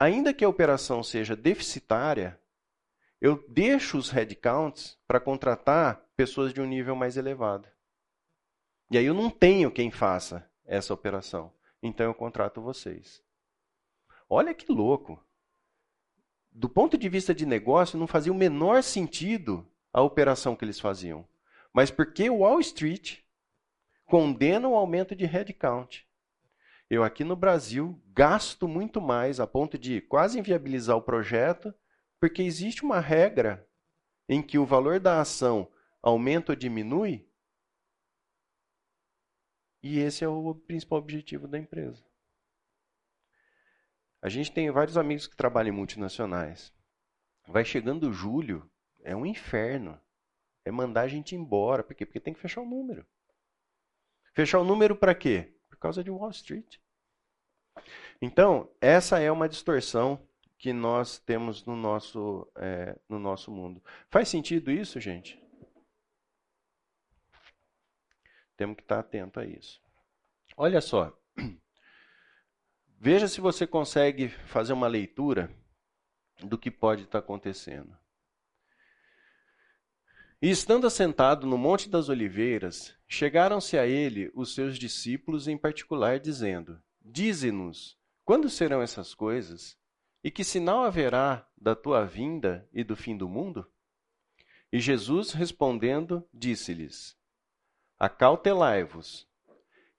[0.00, 2.40] Ainda que a operação seja deficitária,
[3.20, 7.68] eu deixo os headcounts para contratar pessoas de um nível mais elevado.
[8.90, 11.52] E aí eu não tenho quem faça essa operação.
[11.82, 13.22] Então eu contrato vocês.
[14.28, 15.22] Olha que louco.
[16.50, 20.80] Do ponto de vista de negócio, não fazia o menor sentido a operação que eles
[20.80, 21.26] faziam.
[21.72, 23.18] Mas porque Wall Street
[24.06, 26.06] condena o aumento de headcount.
[26.88, 31.74] Eu aqui no Brasil gasto muito mais a ponto de quase inviabilizar o projeto,
[32.20, 33.68] porque existe uma regra
[34.28, 35.70] em que o valor da ação
[36.02, 37.28] aumenta ou diminui,
[39.82, 42.04] e esse é o principal objetivo da empresa.
[44.20, 46.74] A gente tem vários amigos que trabalham em multinacionais.
[47.46, 48.68] Vai chegando julho,
[49.04, 50.00] é um inferno.
[50.64, 51.84] É mandar a gente embora.
[51.84, 52.04] Por quê?
[52.04, 53.06] Porque tem que fechar o número.
[54.34, 55.56] Fechar o número para quê?
[55.68, 56.78] Por causa de Wall Street.
[58.20, 60.25] Então, essa é uma distorção
[60.58, 63.82] que nós temos no nosso, é, no nosso mundo.
[64.10, 65.40] Faz sentido isso, gente?
[68.56, 69.80] Temos que estar atento a isso.
[70.56, 71.16] Olha só.
[72.98, 75.54] Veja se você consegue fazer uma leitura
[76.42, 77.96] do que pode estar acontecendo.
[80.40, 86.20] E estando assentado no Monte das Oliveiras, chegaram-se a ele os seus discípulos em particular,
[86.20, 89.78] dizendo: Dize-nos, quando serão essas coisas?
[90.26, 93.64] E que sinal haverá da tua vinda e do fim do mundo?
[94.72, 97.16] E Jesus, respondendo, disse-lhes:
[97.96, 99.24] Acautelai-vos,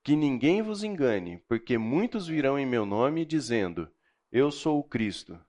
[0.04, 3.90] que ninguém vos engane, porque muitos virão em meu nome, dizendo:
[4.30, 5.40] Eu sou o Cristo,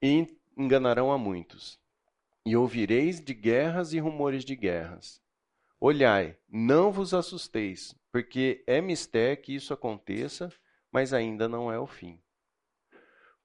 [0.00, 1.78] e enganarão a muitos.
[2.46, 5.20] E ouvireis de guerras e rumores de guerras.
[5.78, 10.50] Olhai, não vos assusteis, porque é mistério que isso aconteça,
[10.90, 12.18] mas ainda não é o fim.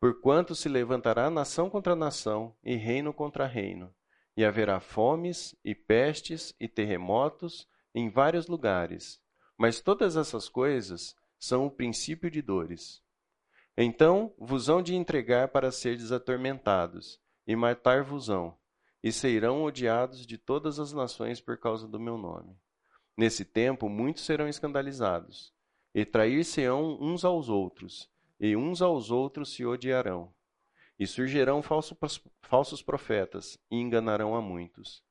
[0.05, 3.91] Porquanto se levantará nação contra nação e reino contra reino,
[4.37, 9.19] e haverá fomes e pestes e terremotos em vários lugares.
[9.57, 13.01] Mas todas essas coisas são o princípio de dores.
[13.75, 18.55] Então vos hão de entregar para serdes atormentados, e matar-vos-ão,
[19.01, 22.55] e serão odiados de todas as nações por causa do meu nome.
[23.17, 25.51] Nesse tempo, muitos serão escandalizados,
[25.95, 28.07] e trair-se-ão uns aos outros,
[28.39, 30.33] e uns aos outros se odiarão.
[30.97, 35.03] E surgirão falsos profetas, e enganarão a muitos.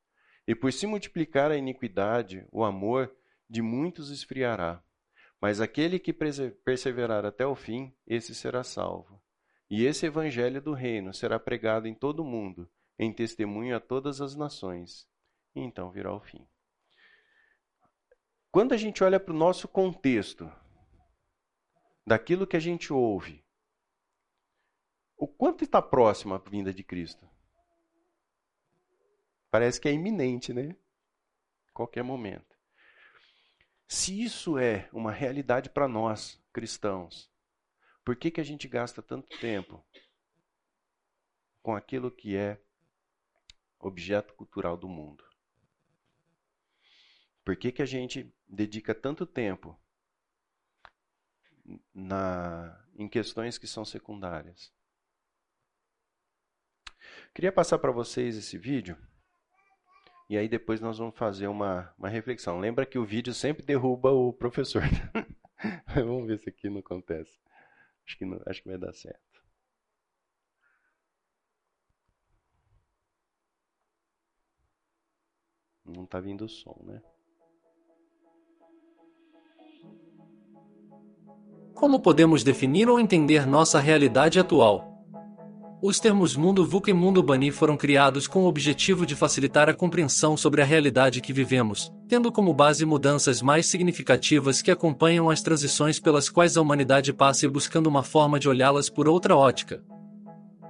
[0.47, 3.15] E por se multiplicar a iniquidade, o amor
[3.49, 4.83] de muitos esfriará.
[5.39, 9.21] Mas aquele que perseverar até o fim, esse será salvo.
[9.69, 14.21] E esse evangelho do reino será pregado em todo o mundo, em testemunho a todas
[14.21, 15.07] as nações,
[15.53, 16.47] e então virá o fim.
[18.51, 20.49] Quando a gente olha para o nosso contexto,
[22.05, 23.43] daquilo que a gente ouve,
[25.17, 27.27] o quanto está próximo a vinda de Cristo?
[29.49, 30.75] Parece que é iminente, né?
[31.73, 32.55] Qualquer momento.
[33.87, 37.31] Se isso é uma realidade para nós, cristãos,
[38.03, 39.85] por que, que a gente gasta tanto tempo
[41.65, 42.61] com aquilo que é
[43.79, 45.23] objeto cultural do mundo.
[47.43, 49.75] Por que, que a gente dedica tanto tempo
[51.93, 54.73] na, em questões que são secundárias?
[57.33, 58.97] Queria passar para vocês esse vídeo
[60.29, 62.59] e aí depois nós vamos fazer uma, uma reflexão.
[62.59, 64.81] Lembra que o vídeo sempre derruba o professor.
[65.93, 67.31] vamos ver se aqui não acontece.
[68.05, 69.21] Acho que, não, acho que vai dar certo.
[75.85, 77.01] Não está vindo o som, né?
[81.75, 84.95] Como podemos definir ou entender nossa realidade atual?
[85.81, 89.73] Os termos mundo VUCA e mundo Bani foram criados com o objetivo de facilitar a
[89.73, 95.41] compreensão sobre a realidade que vivemos, tendo como base mudanças mais significativas que acompanham as
[95.41, 99.83] transições pelas quais a humanidade passa e buscando uma forma de olhá-las por outra ótica.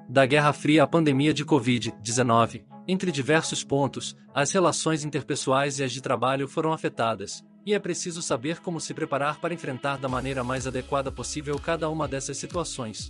[0.10, 5.92] Da Guerra Fria à pandemia de Covid-19, entre diversos pontos, as relações interpessoais e as
[5.92, 10.44] de trabalho foram afetadas, e é preciso saber como se preparar para enfrentar da maneira
[10.44, 13.10] mais adequada possível cada uma dessas situações.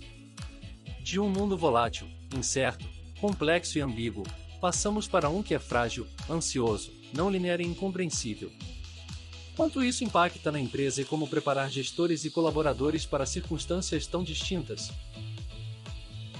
[1.00, 2.86] De um mundo volátil, incerto,
[3.20, 4.24] complexo e ambíguo,
[4.60, 8.50] passamos para um que é frágil, ansioso, não linear e incompreensível.
[9.54, 14.90] Quanto isso impacta na empresa e como preparar gestores e colaboradores para circunstâncias tão distintas?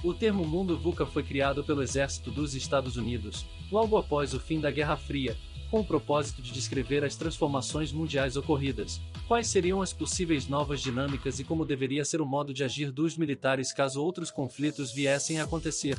[0.03, 4.59] O termo mundo VUCA foi criado pelo Exército dos Estados Unidos, logo após o fim
[4.59, 5.35] da Guerra Fria,
[5.69, 11.39] com o propósito de descrever as transformações mundiais ocorridas, quais seriam as possíveis novas dinâmicas
[11.39, 15.43] e como deveria ser o modo de agir dos militares caso outros conflitos viessem a
[15.43, 15.97] acontecer.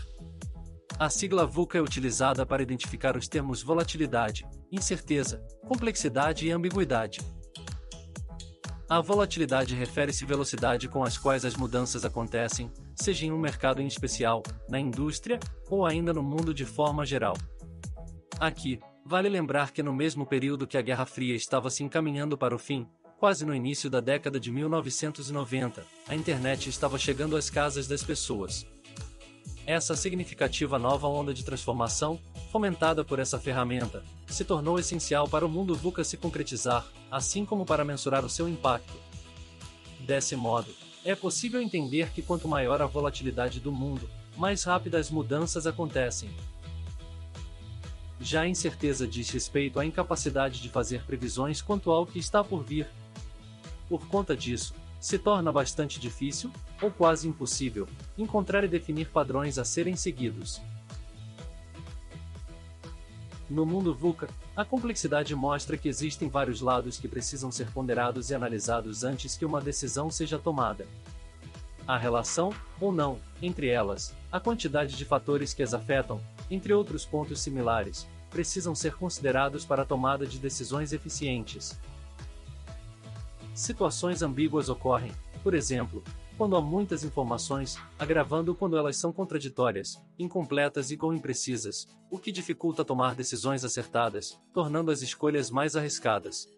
[0.98, 7.20] A sigla VUCA é utilizada para identificar os termos volatilidade, incerteza, complexidade e ambiguidade.
[8.88, 13.82] A volatilidade refere-se à velocidade com as quais as mudanças acontecem, seja em um mercado
[13.82, 15.38] em especial, na indústria
[15.70, 17.36] ou ainda no mundo de forma geral.
[18.40, 22.54] Aqui, Vale lembrar que no mesmo período que a Guerra Fria estava se encaminhando para
[22.54, 22.86] o fim,
[23.18, 28.66] quase no início da década de 1990, a internet estava chegando às casas das pessoas.
[29.64, 32.20] Essa significativa nova onda de transformação,
[32.52, 37.64] fomentada por essa ferramenta, se tornou essencial para o mundo VUCA se concretizar, assim como
[37.64, 38.92] para mensurar o seu impacto.
[40.00, 40.70] Desse modo,
[41.02, 46.28] é possível entender que quanto maior a volatilidade do mundo, mais rápidas as mudanças acontecem,
[48.20, 52.64] já a incerteza diz respeito à incapacidade de fazer previsões quanto ao que está por
[52.64, 52.86] vir.
[53.88, 56.50] Por conta disso, se torna bastante difícil,
[56.82, 60.60] ou quase impossível, encontrar e definir padrões a serem seguidos.
[63.48, 68.34] No mundo VUCA, a complexidade mostra que existem vários lados que precisam ser ponderados e
[68.34, 70.86] analisados antes que uma decisão seja tomada.
[71.86, 76.20] A relação, ou não, entre elas, a quantidade de fatores que as afetam,
[76.50, 81.78] entre outros pontos similares, precisam ser considerados para a tomada de decisões eficientes.
[83.54, 86.02] Situações ambíguas ocorrem, por exemplo,
[86.36, 92.30] quando há muitas informações, agravando quando elas são contraditórias, incompletas e ou imprecisas, o que
[92.30, 96.48] dificulta tomar decisões acertadas, tornando as escolhas mais arriscadas.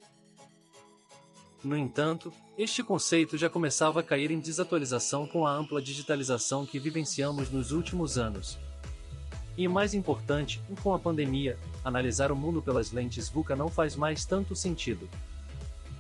[1.65, 6.79] No entanto, este conceito já começava a cair em desatualização com a ampla digitalização que
[6.79, 8.59] vivenciamos nos últimos anos.
[9.61, 14.25] E mais importante, com a pandemia, analisar o mundo pelas lentes VUCA não faz mais
[14.25, 15.07] tanto sentido.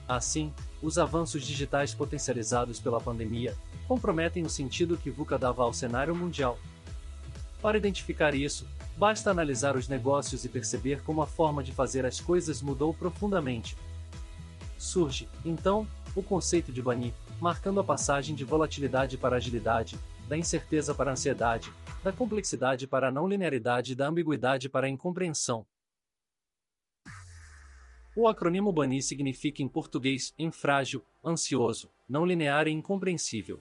[0.09, 3.55] Assim, os avanços digitais potencializados pela pandemia
[3.87, 6.59] comprometem o sentido que VUCA dava ao cenário mundial.
[7.61, 12.19] Para identificar isso, basta analisar os negócios e perceber como a forma de fazer as
[12.19, 13.77] coisas mudou profundamente.
[14.79, 19.99] Surge, então, o conceito de Bani, marcando a passagem de volatilidade para agilidade,
[20.31, 21.73] da incerteza para a ansiedade,
[22.05, 25.67] da complexidade para a não linearidade e da ambiguidade para a incompreensão.
[28.17, 33.61] O acrônimo BANI significa em português infrágil, ansioso, não linear e incompreensível.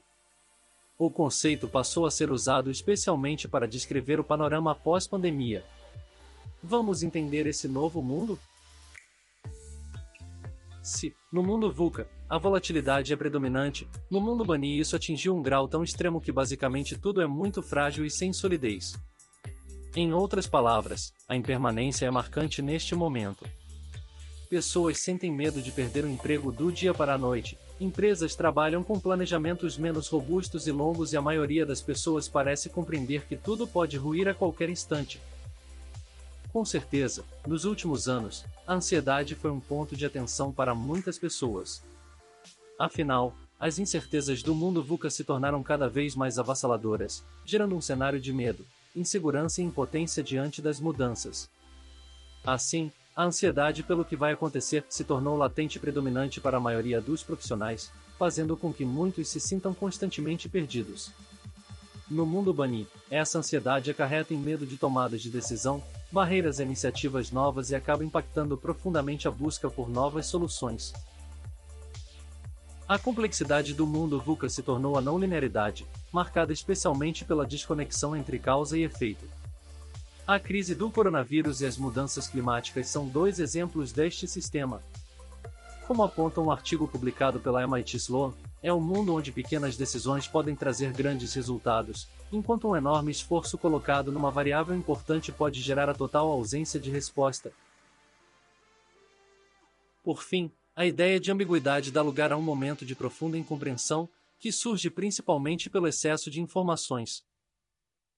[0.96, 5.66] O conceito passou a ser usado especialmente para descrever o panorama pós-pandemia.
[6.62, 8.38] Vamos entender esse novo mundo?
[10.82, 15.68] Se, no mundo VUCA, a volatilidade é predominante, no mundo Bani isso atingiu um grau
[15.68, 18.94] tão extremo que basicamente tudo é muito frágil e sem solidez.
[19.96, 23.46] Em outras palavras, a impermanência é marcante neste momento.
[24.50, 29.00] Pessoas sentem medo de perder o emprego do dia para a noite, empresas trabalham com
[29.00, 33.98] planejamentos menos robustos e longos e a maioria das pessoas parece compreender que tudo pode
[33.98, 35.20] ruir a qualquer instante.
[36.52, 41.84] Com certeza, nos últimos anos, a ansiedade foi um ponto de atenção para muitas pessoas.
[42.78, 48.20] Afinal, as incertezas do mundo VUCA se tornaram cada vez mais avassaladoras, gerando um cenário
[48.20, 51.50] de medo, insegurança e impotência diante das mudanças.
[52.44, 57.00] Assim, a ansiedade pelo que vai acontecer se tornou latente e predominante para a maioria
[57.00, 61.12] dos profissionais, fazendo com que muitos se sintam constantemente perdidos.
[62.10, 67.32] No mundo Bani, essa ansiedade acarreta em medo de tomadas de decisão, barreiras a iniciativas
[67.32, 70.92] novas e acaba impactando profundamente a busca por novas soluções.
[72.88, 78.40] A complexidade do mundo VUCA se tornou a não linearidade, marcada especialmente pela desconexão entre
[78.40, 79.26] causa e efeito.
[80.26, 84.82] A crise do coronavírus e as mudanças climáticas são dois exemplos deste sistema.
[85.86, 90.56] Como aponta um artigo publicado pela MIT Sloan, é um mundo onde pequenas decisões podem
[90.56, 96.30] trazer grandes resultados, enquanto um enorme esforço colocado numa variável importante pode gerar a total
[96.30, 97.52] ausência de resposta.
[100.04, 104.52] Por fim, a ideia de ambiguidade dá lugar a um momento de profunda incompreensão, que
[104.52, 107.24] surge principalmente pelo excesso de informações.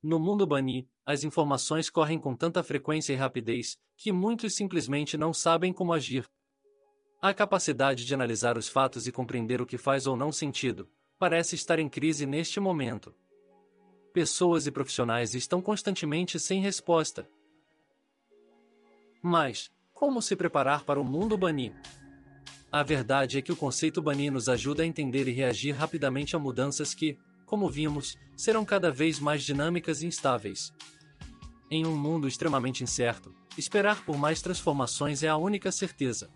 [0.02, 5.34] No mundo Bani, as informações correm com tanta frequência e rapidez que muitos simplesmente não
[5.34, 6.28] sabem como agir.
[7.24, 11.54] A capacidade de analisar os fatos e compreender o que faz ou não sentido parece
[11.54, 13.14] estar em crise neste momento.
[14.12, 17.30] Pessoas e profissionais estão constantemente sem resposta.
[19.22, 21.76] Mas, como se preparar para o mundo Bani?
[22.72, 26.40] A verdade é que o conceito Bani nos ajuda a entender e reagir rapidamente a
[26.40, 30.74] mudanças que, como vimos, serão cada vez mais dinâmicas e instáveis.
[31.70, 36.32] Em um mundo extremamente incerto, esperar por mais transformações é a única certeza.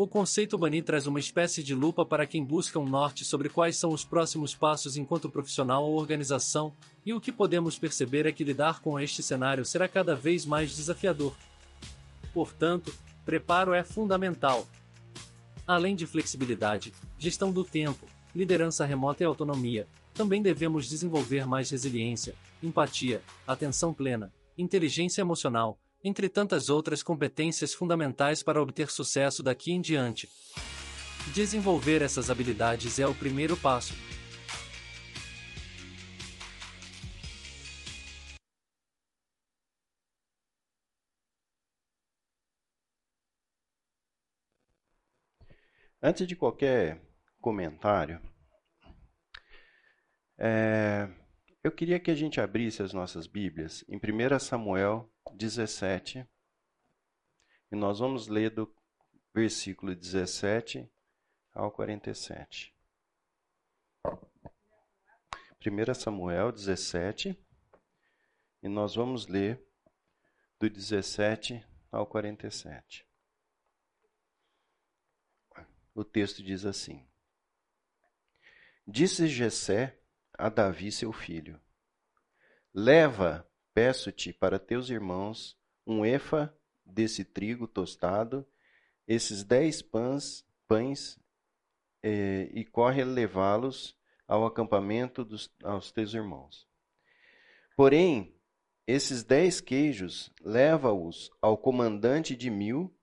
[0.00, 3.76] O conceito Bani traz uma espécie de lupa para quem busca um norte sobre quais
[3.76, 6.72] são os próximos passos enquanto profissional ou organização,
[7.04, 10.74] e o que podemos perceber é que lidar com este cenário será cada vez mais
[10.74, 11.36] desafiador.
[12.32, 12.94] Portanto,
[13.26, 14.66] preparo é fundamental.
[15.66, 22.34] Além de flexibilidade, gestão do tempo, liderança remota e autonomia, também devemos desenvolver mais resiliência,
[22.62, 29.80] empatia, atenção plena, inteligência emocional, entre tantas outras competências fundamentais para obter sucesso daqui em
[29.80, 30.28] diante.
[31.34, 33.94] Desenvolver essas habilidades é o primeiro passo.
[46.02, 46.98] Antes de qualquer
[47.42, 48.18] comentário,
[50.38, 51.06] é,
[51.62, 56.26] eu queria que a gente abrisse as nossas Bíblias em 1 Samuel 17,
[57.70, 58.74] e nós vamos ler do
[59.34, 60.90] versículo 17
[61.52, 62.74] ao 47.
[65.62, 67.38] 1 Samuel 17,
[68.62, 69.62] e nós vamos ler
[70.58, 73.06] do 17 ao 47.
[75.94, 77.06] O texto diz assim:
[78.86, 79.99] Disse Jessé
[80.40, 81.60] a Davi seu filho:
[82.74, 88.46] Leva, peço-te, para teus irmãos um efa desse trigo tostado,
[89.06, 91.18] esses dez pães, pães
[92.02, 96.66] eh, e corre levá-los ao acampamento dos, aos teus irmãos.
[97.76, 98.34] Porém,
[98.86, 102.94] esses dez queijos leva-os ao comandante de mil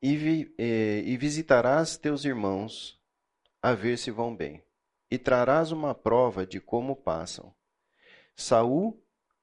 [0.00, 3.00] e, vi, eh, e visitarás teus irmãos
[3.60, 4.62] a ver se vão bem
[5.12, 7.54] e trarás uma prova de como passam.
[8.34, 8.98] Saul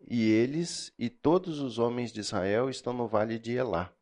[0.09, 3.93] e eles e todos os homens de Israel estão no vale de Elá,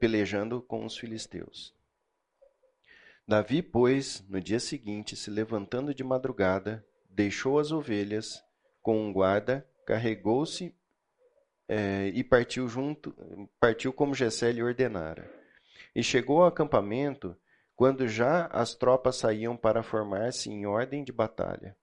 [0.00, 1.74] pelejando com os filisteus.
[3.26, 8.42] Davi, pois, no dia seguinte, se levantando de madrugada, deixou as ovelhas
[8.80, 10.74] com um guarda, carregou-se
[11.68, 13.14] é, e partiu junto,
[13.60, 15.30] partiu como Jessé lhe ordenara.
[15.94, 17.36] E chegou ao acampamento
[17.78, 21.76] quando já as tropas saíam para formar-se em ordem de batalha,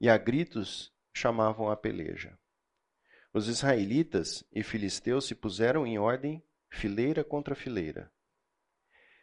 [0.00, 2.38] e a gritos chamavam a peleja.
[3.32, 8.12] Os israelitas e filisteus se puseram em ordem, fileira contra fileira.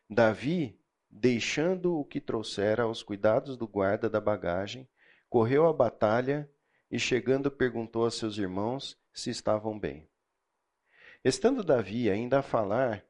[0.09, 0.77] Davi,
[1.09, 4.89] deixando o que trouxera aos cuidados do guarda da bagagem,
[5.29, 6.51] correu à batalha
[6.91, 10.09] e, chegando, perguntou a seus irmãos se estavam bem.
[11.23, 13.01] Estando Davi ainda a falar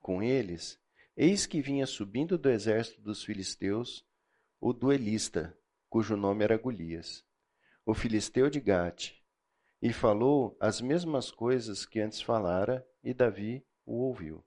[0.00, 0.80] com eles,
[1.20, 4.06] Eis que vinha subindo do exército dos filisteus
[4.60, 5.52] o duelista,
[5.90, 7.24] cujo nome era Golias,
[7.84, 9.14] o filisteu de Gate,
[9.82, 14.44] e falou as mesmas coisas que antes falara, e Davi o ouviu.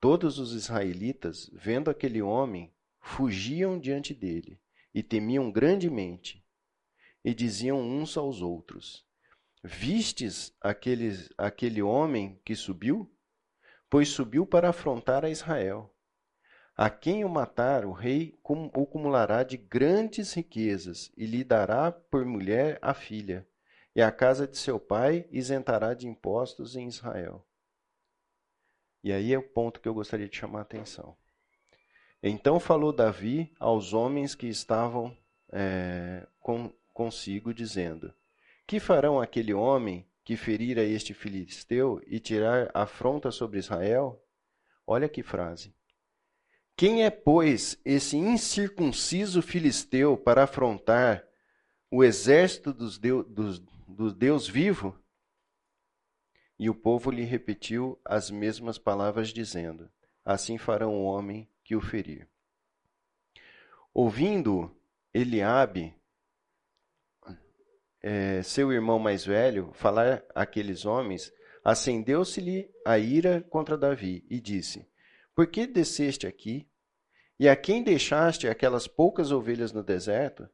[0.00, 4.58] Todos os israelitas, vendo aquele homem, fugiam diante dele
[4.94, 6.42] e temiam grandemente,
[7.22, 9.06] e diziam uns aos outros:
[9.62, 13.14] Vistes aquele, aquele homem que subiu?
[13.90, 15.92] Pois subiu para afrontar a Israel.
[16.76, 22.24] A quem o matar, o rei o cumulará de grandes riquezas e lhe dará por
[22.24, 23.46] mulher a filha,
[23.94, 27.44] e a casa de seu pai isentará de impostos em Israel.
[29.02, 31.16] E aí é o ponto que eu gostaria de chamar a atenção.
[32.22, 35.16] Então falou Davi aos homens que estavam
[35.52, 38.14] é, com, consigo, dizendo:
[38.66, 44.22] Que farão aquele homem que ferir a este filisteu e tirar afronta sobre Israel?
[44.86, 45.74] Olha que frase.
[46.76, 51.26] Quem é, pois, esse incircunciso filisteu para afrontar
[51.90, 54.98] o exército dos dos, do Deus vivo?
[56.58, 59.90] E o povo lhe repetiu as mesmas palavras, dizendo:
[60.24, 62.28] Assim farão o homem que o ferir.
[63.92, 64.74] Ouvindo
[65.12, 65.94] Eliabe,
[68.02, 71.32] é, seu irmão mais velho, falar aqueles homens,
[71.64, 74.88] acendeu-se-lhe a ira contra Davi e disse:
[75.34, 76.68] Por que desceste aqui?
[77.38, 80.48] E a quem deixaste aquelas poucas ovelhas no deserto?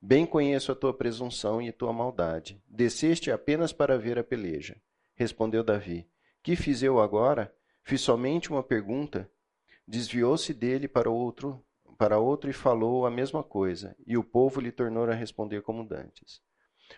[0.00, 2.62] Bem conheço a tua presunção e a tua maldade.
[2.68, 4.76] Desceste apenas para ver a peleja.
[5.14, 6.08] Respondeu Davi:
[6.42, 7.52] Que fiz eu agora?
[7.82, 9.30] Fiz somente uma pergunta.
[9.86, 11.64] Desviou-se dele para outro,
[11.96, 15.86] para outro e falou a mesma coisa, e o povo lhe tornou a responder como
[15.86, 16.42] dantes.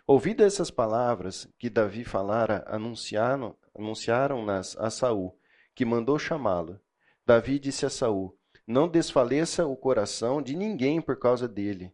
[0.06, 5.38] Ouvidas essas palavras que Davi falara, anunciaram, anunciaram-nas a Saul,
[5.74, 6.80] que mandou chamá-lo.
[7.26, 8.38] Davi disse a Saul:
[8.70, 11.90] não desfaleça o coração de ninguém por causa dele.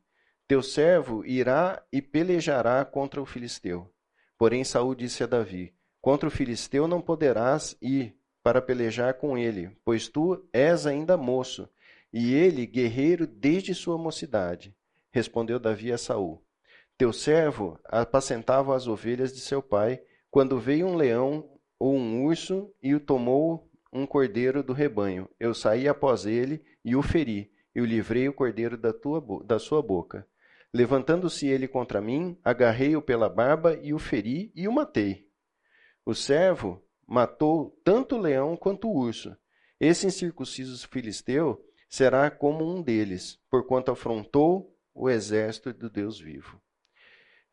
[0.48, 3.88] Teu servo irá e pelejará contra o filisteu.
[4.36, 9.70] Porém Saul disse a Davi: Contra o filisteu não poderás ir para pelejar com ele,
[9.84, 11.68] pois tu és ainda moço,
[12.12, 14.74] e ele guerreiro desde sua mocidade.
[15.12, 16.43] Respondeu Davi a Saul:
[16.96, 22.72] Teu servo apacentava as ovelhas de seu pai, quando veio um leão ou um urso
[22.80, 25.28] e o tomou um cordeiro do rebanho.
[25.38, 29.58] Eu saí após ele e o feri, e o livrei o cordeiro da, tua, da
[29.58, 30.26] sua boca.
[30.72, 35.28] Levantando-se ele contra mim, agarrei-o pela barba e o feri e o matei.
[36.06, 39.36] O servo matou tanto o leão quanto o urso.
[39.80, 46.60] Esse incircunciso filisteu será como um deles, porquanto afrontou o exército do Deus vivo.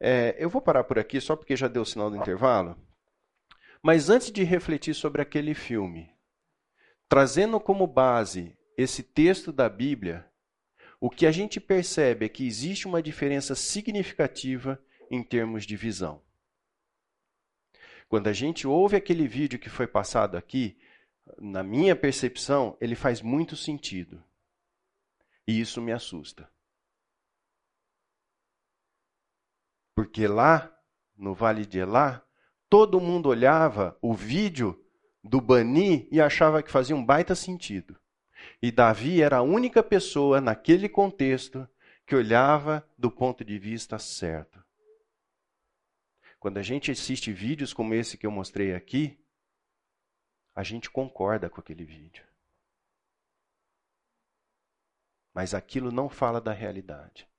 [0.03, 2.75] É, eu vou parar por aqui só porque já deu o sinal do intervalo.
[3.83, 6.11] Mas antes de refletir sobre aquele filme,
[7.11, 10.25] Trazendo como base esse texto da Bíblia,
[10.97, 16.21] o que a gente percebe é que existe uma diferença significativa em termos de visão.
[18.07, 20.79] Quando a gente ouve aquele vídeo que foi passado aqui,
[21.37, 24.23] na minha percepção, ele faz muito sentido.
[25.45, 26.49] E isso me assusta.
[29.95, 30.71] Porque lá,
[31.17, 32.25] no Vale de Elá,
[32.69, 34.81] todo mundo olhava o vídeo
[35.23, 37.99] do Bani e achava que fazia um baita sentido.
[38.61, 41.67] E Davi era a única pessoa naquele contexto
[42.05, 44.63] que olhava do ponto de vista certo.
[46.39, 49.23] Quando a gente assiste vídeos como esse que eu mostrei aqui,
[50.55, 52.25] a gente concorda com aquele vídeo.
[55.33, 57.30] Mas aquilo não fala da realidade.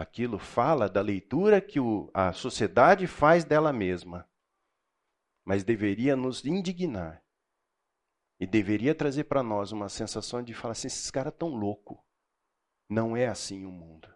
[0.00, 4.28] Aquilo fala da leitura que o, a sociedade faz dela mesma
[5.50, 7.24] mas deveria nos indignar.
[8.38, 12.06] E deveria trazer para nós uma sensação de falar assim: esses caras tão louco.
[12.88, 14.08] Não é assim o mundo.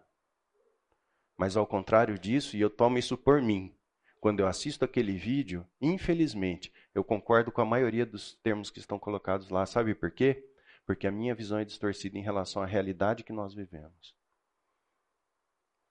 [1.37, 3.75] Mas ao contrário disso, e eu tomo isso por mim,
[4.21, 8.97] quando eu assisto aquele vídeo, infelizmente, eu concordo com a maioria dos termos que estão
[8.97, 9.65] colocados lá.
[9.65, 10.49] Sabe por quê?
[10.85, 14.15] Porque a minha visão é distorcida em relação à realidade que nós vivemos.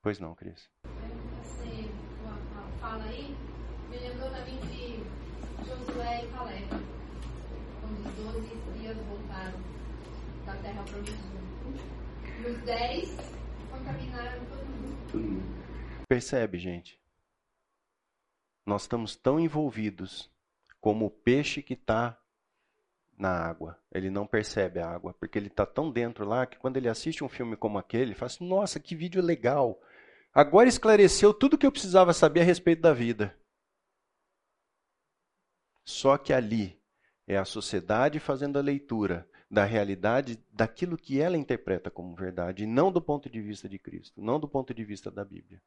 [0.05, 0.71] Pois não, Cris?
[1.43, 1.91] Você
[2.79, 3.35] fala aí,
[3.89, 4.99] me lembrou também de
[5.67, 6.69] Josué e Caleb,
[7.81, 9.59] quando os doze espias voltaram
[10.45, 11.19] da terra prometida.
[12.39, 13.17] E os dez
[13.71, 16.07] contaminaram todo mundo.
[16.07, 17.01] Percebe, gente?
[18.67, 20.31] Nós estamos tão envolvidos
[20.83, 22.21] como o peixe que está
[23.17, 23.79] na água.
[23.91, 27.25] Ele não percebe a água, porque ele está tão dentro lá que quando ele assiste
[27.25, 29.81] um filme como aquele, ele fala assim: Nossa, que vídeo legal!
[30.35, 33.39] Agora esclareceu tudo o que eu precisava saber a respeito da vida.
[35.85, 36.77] Só que ali
[37.27, 42.67] é a sociedade fazendo a leitura da realidade daquilo que ela interpreta como verdade, e
[42.67, 45.63] não do ponto de vista de Cristo, não do ponto de vista da Bíblia.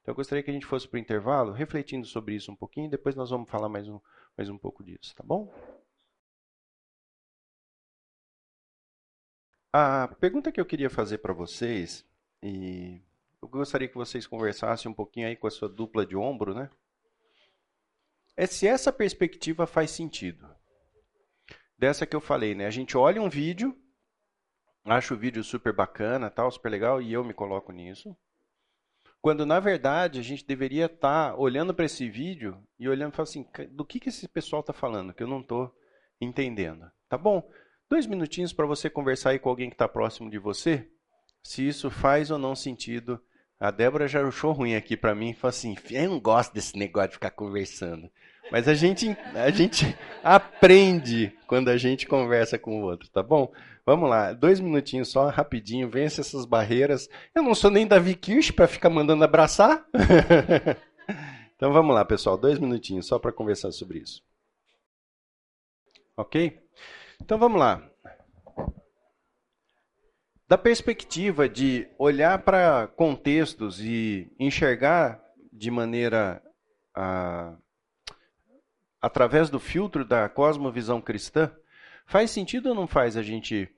[0.00, 2.86] Então eu gostaria que a gente fosse para o intervalo, refletindo sobre isso um pouquinho,
[2.86, 3.98] e depois nós vamos falar mais um,
[4.36, 5.52] mais um pouco disso, tá bom?
[9.72, 12.06] A pergunta que eu queria fazer para vocês,
[12.42, 13.02] e
[13.54, 16.70] eu gostaria que vocês conversassem um pouquinho aí com a sua dupla de ombro, né?
[18.36, 20.46] é se essa perspectiva faz sentido.
[21.78, 22.66] Dessa que eu falei, né?
[22.66, 23.74] A gente olha um vídeo,
[24.84, 28.14] acha o vídeo super bacana, tal, super legal, e eu me coloco nisso.
[29.20, 33.16] Quando na verdade a gente deveria estar tá olhando para esse vídeo e olhando e
[33.16, 35.74] falar assim, do que, que esse pessoal está falando, que eu não estou
[36.20, 36.90] entendendo.
[37.08, 37.42] Tá bom?
[37.88, 40.88] Dois minutinhos para você conversar aí com alguém que está próximo de você,
[41.42, 43.20] se isso faz ou não sentido
[43.58, 46.76] A Débora já achou ruim aqui para mim e falou assim: eu não gosto desse
[46.76, 48.10] negócio de ficar conversando.
[48.50, 53.52] Mas a gente, a gente aprende quando a gente conversa com o outro, tá bom?
[53.84, 57.08] Vamos lá, dois minutinhos só, rapidinho, vence essas barreiras.
[57.34, 59.86] Eu não sou nem Davi Kirsch para ficar mandando abraçar.
[61.56, 64.22] então vamos lá, pessoal, dois minutinhos só para conversar sobre isso.
[66.16, 66.60] Ok?
[67.20, 67.82] Então vamos lá.
[70.48, 75.20] Da perspectiva de olhar para contextos e enxergar
[75.52, 76.40] de maneira
[76.94, 77.56] ah,
[79.02, 81.52] através do filtro da cosmovisão cristã,
[82.06, 83.68] faz sentido ou não faz a gente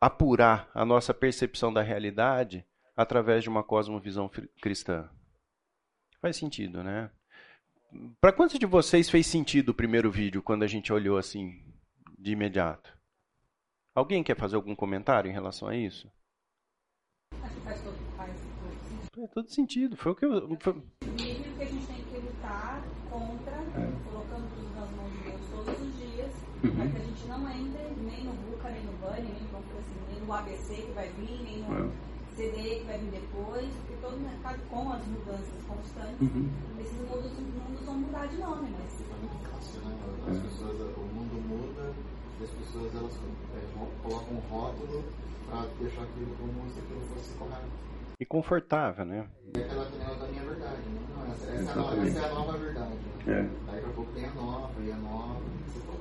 [0.00, 2.66] apurar a nossa percepção da realidade
[2.96, 4.28] através de uma cosmovisão
[4.60, 5.08] cristã?
[6.20, 7.10] Faz sentido, né?
[8.20, 11.64] Para quantos de vocês fez sentido o primeiro vídeo quando a gente olhou assim
[12.18, 12.97] de imediato?
[13.98, 16.06] Alguém quer fazer algum comentário em relação a isso?
[17.42, 19.10] Acho que faz todo, faz todo sentido.
[19.18, 19.96] Faz todo sentido.
[19.96, 20.56] Foi o que eu.
[20.60, 20.72] Foi...
[21.02, 22.80] Que a gente tem que lutar
[23.10, 23.90] contra, É.
[24.06, 26.30] colocando tudo nas mãos de Deus todos os dias,
[26.62, 26.70] Uhum.
[26.78, 29.98] para que a gente não entre nem no VUCA, nem no BANI, nem, no- assim,
[30.12, 31.90] nem no ABC que vai vir, nem no É.
[32.36, 36.46] CD que vai vir depois, porque todo mercado, com as mudanças constantes, Uhum.
[36.78, 39.98] esses mundos, mundos vão mudar de nome, mas É muito fácil, né?
[40.30, 41.92] As pessoas, o mundo muda
[42.40, 43.12] e as pessoas elas
[43.56, 45.04] é, colocam um rótulo
[45.48, 47.88] para deixar aquilo como se aquilo fosse correto.
[48.20, 49.28] E confortável, né?
[49.54, 51.00] E aquela aquela da minha verdade, né?
[51.14, 52.96] Não, essa, essa, é a nova, essa é a nova verdade.
[53.26, 53.30] É.
[53.30, 53.50] Né?
[53.66, 55.40] Daí daqui a pouco tem a nova, e a nova,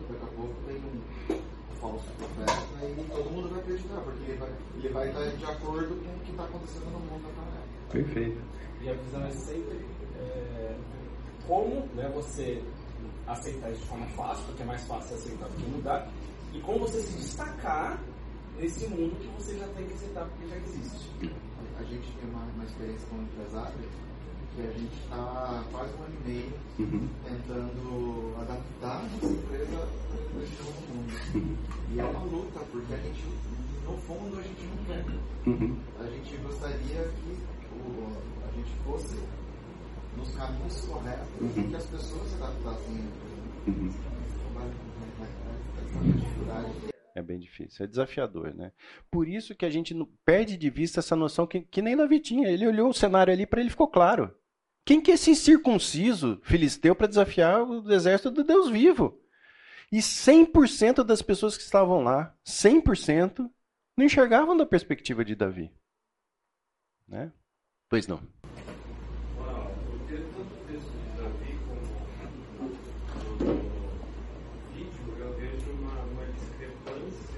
[0.10, 4.52] daqui a pouco tem um falso profeta e todo mundo vai acreditar, porque ele vai,
[4.76, 7.92] ele vai estar de acordo com o que está acontecendo no mundo naquela época.
[7.92, 8.42] Perfeito.
[8.82, 9.86] E a visão é sempre
[10.20, 10.76] é,
[11.48, 12.64] como né, você
[13.28, 16.08] aceitar isso de forma fácil, porque é mais fácil aceitar do que mudar,
[16.54, 18.00] e como você se destacar
[18.58, 21.10] nesse mundo que você já tem que aceitar porque já existe.
[21.80, 23.78] A gente tem uma, uma experiência como empresário
[24.56, 27.10] que a gente está quase um ano e meio Uhum.
[27.26, 29.88] tentando adaptar a nossa empresa
[30.32, 31.58] para esse novo mundo.
[31.92, 33.24] E é uma luta, porque a gente,
[33.84, 35.06] no fundo, a gente não quer.
[35.48, 35.78] Uhum.
[36.00, 37.38] A gente gostaria que
[37.74, 38.14] o,
[38.48, 39.16] a gente fosse
[40.18, 43.08] nos caminhos corretos e que as pessoas à empresa.
[43.68, 43.92] Uhum.
[47.16, 48.72] É bem difícil, é desafiador, né?
[49.10, 52.48] Por isso que a gente perde de vista essa noção que, que nem Davi tinha.
[52.48, 54.38] Ele olhou o cenário ali para ele ficou claro.
[54.86, 59.20] Quem que é esse incircunciso filisteu para desafiar o exército do Deus vivo?
[59.92, 63.50] E 100% das pessoas que estavam lá, 100%,
[63.98, 65.74] não enxergavam da perspectiva de Davi.
[67.08, 67.34] Né?
[67.90, 68.22] Pois não.
[69.38, 71.82] Uau, eu tenho tanto o texto de Davi como
[73.44, 73.60] no
[74.74, 77.38] vídeo, eu vejo uma, uma discrepância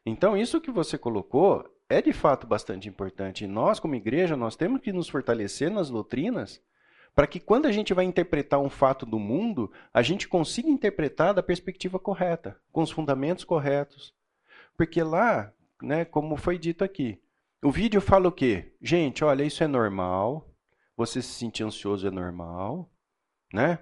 [0.05, 3.43] Então, isso que você colocou é de fato bastante importante.
[3.43, 6.61] E nós, como igreja, nós temos que nos fortalecer nas doutrinas
[7.13, 11.33] para que quando a gente vai interpretar um fato do mundo, a gente consiga interpretar
[11.33, 14.15] da perspectiva correta, com os fundamentos corretos.
[14.77, 17.21] Porque lá, né, como foi dito aqui,
[17.63, 18.73] o vídeo fala o quê?
[18.81, 20.51] Gente, olha, isso é normal.
[20.97, 22.91] Você se sentir ansioso é normal,
[23.53, 23.79] né?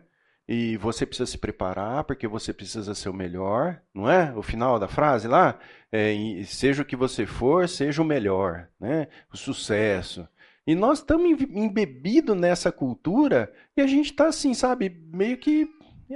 [0.48, 4.34] E você precisa se preparar porque você precisa ser o melhor, não é?
[4.36, 5.60] O final da frase lá,
[5.92, 6.14] é,
[6.46, 9.08] seja o que você for, seja o melhor, né?
[9.32, 10.28] O sucesso.
[10.68, 15.70] E nós estamos embebidos nessa cultura e a gente está assim, sabe, meio que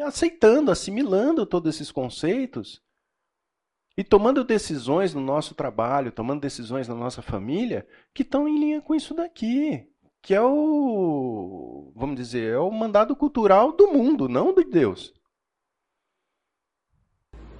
[0.06, 2.83] aceitando, assimilando todos esses conceitos
[3.98, 8.82] e tomando decisões no nosso trabalho, tomando decisões na nossa família que estão em linha
[8.82, 9.88] com isso daqui,
[10.22, 15.14] que é o, vamos dizer, é o mandado cultural do mundo, não de Deus.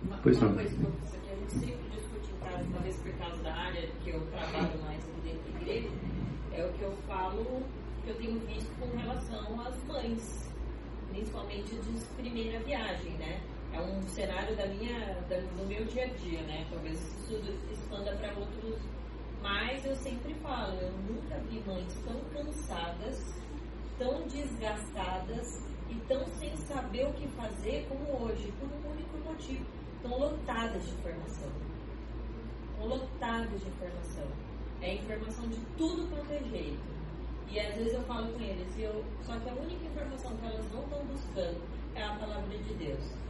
[0.02, 0.56] Uma, Pois uma não.
[0.56, 4.82] coisa que eu- sempre discute em casa, talvez porque caso da área que eu trabalho
[4.84, 5.90] mais aqui dentro da igreja,
[6.54, 7.64] é o que eu falo,
[8.04, 10.50] que eu tenho visto com relação às mães,
[11.12, 13.42] principalmente de primeira viagem, né?
[13.74, 16.66] É um cenário da minha, da, do meu dia a dia, né?
[16.70, 18.80] Talvez isso expanda para outros,
[19.42, 23.34] mas eu sempre falo, eu nunca vi mães tão cansadas,
[23.98, 29.66] tão desgastadas e tão sem saber o que fazer como hoje, por um único motivo,
[30.04, 31.50] tão lotadas de informação.
[32.78, 34.28] Tão lotadas de informação.
[34.82, 36.94] É informação de tudo quanto é jeito.
[37.50, 40.72] E às vezes eu falo com eles, eu, só que a única informação que elas
[40.72, 41.62] não estão buscando
[41.96, 43.24] é a palavra de Deus.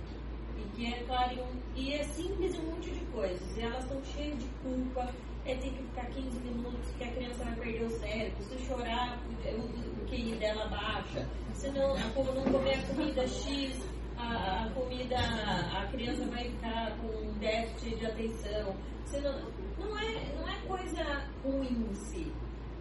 [0.58, 1.44] E que é claro,
[1.76, 3.58] e é simples um monte de coisas.
[3.58, 5.10] E elas estão cheias de culpa,
[5.46, 9.20] é ter que ficar 15 minutos, que a criança vai perder o cérebro, se chorar,
[9.28, 13.82] o, o QI dela baixa, se não, a, não comer a comida X,
[14.18, 18.76] a, a, comida, a criança vai ficar com déficit de atenção.
[19.06, 19.40] Se não,
[19.80, 22.32] não, é, não é coisa ruim em si,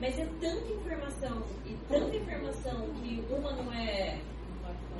[0.01, 4.21] mas é tanta informação e tanta informação que uma não é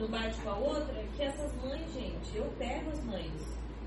[0.03, 3.33] não bate com a outra, que essas mães, gente, eu pego as mães,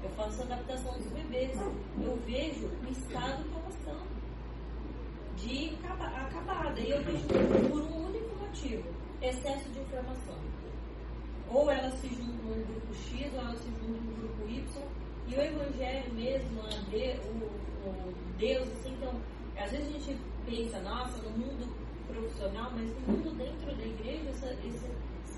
[0.01, 3.99] eu faço adaptação dos bebês, eu vejo o estado que elas estão
[5.35, 6.79] de acabada.
[6.79, 7.27] E eu vejo
[7.69, 8.83] por um único motivo,
[9.21, 10.37] excesso de informação.
[11.49, 14.83] Ou elas se juntam no grupo X, ou elas se juntam no grupo Y,
[15.27, 19.13] e o Evangelho mesmo, o, o Deus, assim, então,
[19.57, 21.75] às vezes a gente pensa, nossa, no mundo
[22.07, 24.85] profissional, mas no mundo dentro da igreja, essa, esse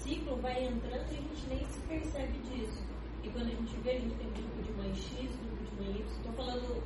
[0.07, 2.81] ciclo vai entrando e a gente nem se percebe disso.
[3.23, 5.99] E quando a gente vê, a gente tem grupo de mãe X, grupo de mãe
[5.99, 6.83] Y, estou falando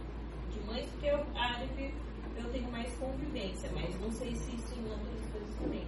[0.52, 1.94] de mães porque eu, a área que
[2.36, 5.88] eu tenho mais convivência, mas não sei se isso em outras coisas também.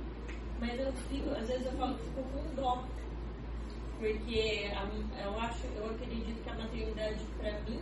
[0.59, 2.83] Mas eu fico, às vezes eu falo que fico com dó.
[3.97, 4.69] Porque
[5.23, 7.81] eu acho, eu acredito que a maternidade para mim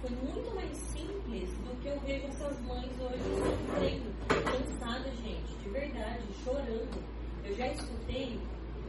[0.00, 5.68] foi muito mais simples do que eu vejo essas mães hoje sofrendo, cansadas, gente, de
[5.68, 7.04] verdade, chorando.
[7.44, 8.40] Eu já escutei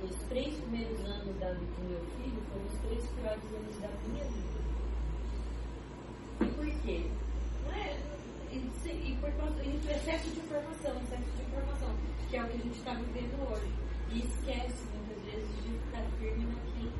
[0.06, 4.26] os três primeiros anos da, do meu filho foram os três piores anos da minha
[4.26, 4.60] vida.
[6.42, 7.10] E por quê?
[7.66, 7.98] Não é,
[8.52, 11.96] e, e por causa de excesso de informação, excesso de informação,
[12.30, 13.72] que é o que a gente está vivendo hoje.
[14.12, 16.92] E esquece muitas vezes de ficar firme naquilo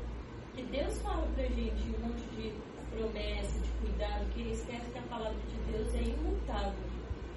[0.56, 2.52] que Deus fala pra gente, um monte de
[2.90, 6.72] promessa, de cuidado, que ele esquece que a palavra de Deus é imutável.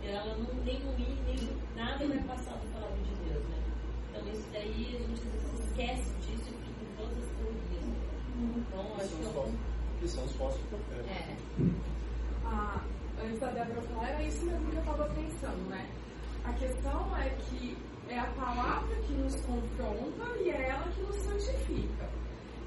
[0.02, 3.62] Ela não nem ruim, nem nada vai passar da palavra de Deus, né?
[4.10, 5.22] Então isso daí a gente
[5.80, 7.86] esquece disso e fica em todas as teorias.
[8.38, 9.54] Então acho que eu...
[10.00, 11.06] Que são os falsos profetas.
[11.08, 11.36] É.
[12.46, 12.82] Ah,
[13.22, 15.90] antes da Débora falar, era isso mesmo que eu estava pensando, né?
[16.46, 17.78] A questão é que
[18.08, 22.10] é a palavra que nos confronta e é ela que nos santifica.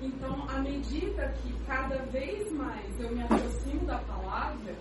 [0.02, 4.74] Então, à medida que cada vez mais eu me aproximo da palavra,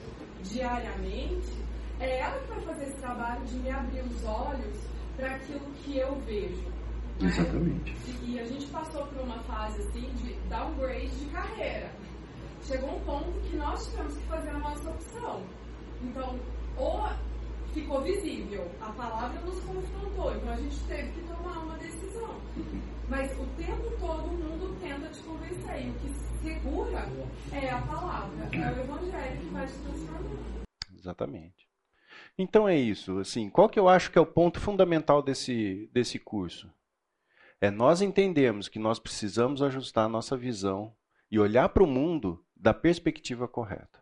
[0.44, 1.54] diariamente,
[2.02, 4.78] é ela que vai fazer esse trabalho de me abrir os olhos
[5.16, 6.81] para aquilo que eu vejo.
[7.22, 7.30] Né?
[7.30, 7.96] Exatamente.
[8.08, 11.92] E, e a gente passou por uma fase assim de downgrade de carreira.
[12.64, 15.44] Chegou um ponto que nós tivemos que fazer a nossa opção.
[16.04, 16.40] Então,
[16.78, 17.10] ou
[17.74, 22.36] ficou visível, a palavra nos confrontou, então a gente teve que tomar uma decisão.
[23.08, 25.86] Mas o tempo todo o mundo tenta te convencer.
[25.86, 26.14] E o que
[26.44, 27.08] segura
[27.52, 30.64] é a palavra, é o evangelho que vai te transformar.
[30.98, 31.68] Exatamente.
[32.38, 33.20] Então é isso.
[33.20, 36.72] Assim, qual que eu acho que é o ponto fundamental desse, desse curso?
[37.62, 40.96] É nós entendermos que nós precisamos ajustar a nossa visão
[41.30, 44.02] e olhar para o mundo da perspectiva correta.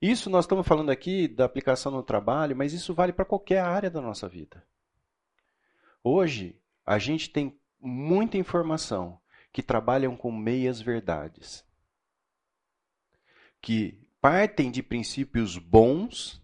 [0.00, 3.90] Isso nós estamos falando aqui da aplicação no trabalho, mas isso vale para qualquer área
[3.90, 4.64] da nossa vida.
[6.04, 6.56] Hoje,
[6.86, 9.20] a gente tem muita informação
[9.52, 11.64] que trabalham com meias verdades,
[13.60, 16.40] que partem de princípios bons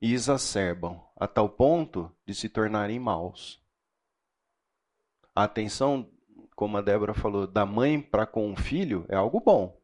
[0.00, 3.62] e exacerbam a tal ponto de se tornarem maus.
[5.38, 6.10] A atenção,
[6.56, 9.80] como a Débora falou, da mãe para com o filho é algo bom,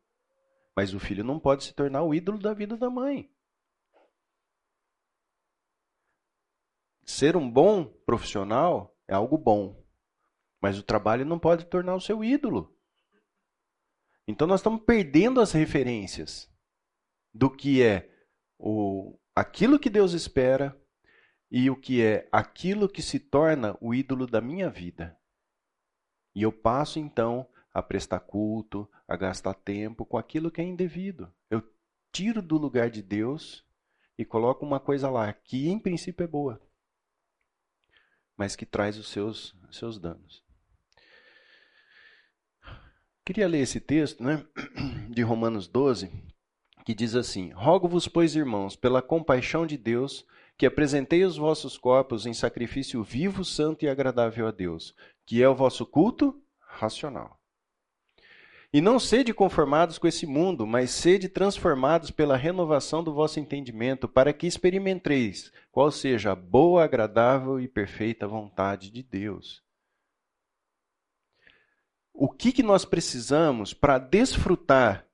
[0.75, 3.33] mas o filho não pode se tornar o ídolo da vida da mãe.
[7.05, 9.81] Ser um bom profissional é algo bom,
[10.61, 12.77] mas o trabalho não pode tornar o seu ídolo.
[14.27, 16.53] Então nós estamos perdendo as referências
[17.33, 18.11] do que é
[18.59, 20.77] o, aquilo que Deus espera
[21.49, 25.17] e o que é aquilo que se torna o ídolo da minha vida.
[26.35, 31.33] E eu passo então a prestar culto, a gastar tempo com aquilo que é indevido.
[31.51, 31.63] Eu
[32.13, 33.65] tiro do lugar de Deus
[34.17, 36.61] e coloco uma coisa lá que em princípio é boa,
[38.37, 40.43] mas que traz os seus, seus danos.
[43.25, 44.47] Queria ler esse texto, né,
[45.09, 46.11] de Romanos 12,
[46.85, 50.27] que diz assim: Rogo-vos, pois, irmãos, pela compaixão de Deus,
[50.57, 54.95] que apresentei os vossos corpos em sacrifício vivo, santo e agradável a Deus,
[55.27, 57.41] que é o vosso culto racional.
[58.73, 64.09] E não sede conformados com esse mundo, mas sede transformados pela renovação do vosso entendimento,
[64.09, 69.63] para que experimenteis qual seja a boa, agradável e perfeita vontade de Deus.
[72.13, 75.07] O que, que nós precisamos para desfrutar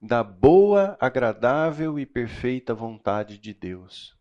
[0.00, 4.16] da boa, agradável e perfeita vontade de Deus?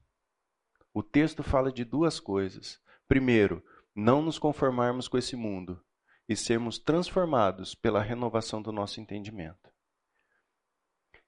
[0.91, 2.79] O texto fala de duas coisas.
[3.07, 3.63] Primeiro,
[3.97, 5.83] não nos conformarmos com esse mundo
[6.29, 9.71] e sermos transformados pela renovação do nosso entendimento.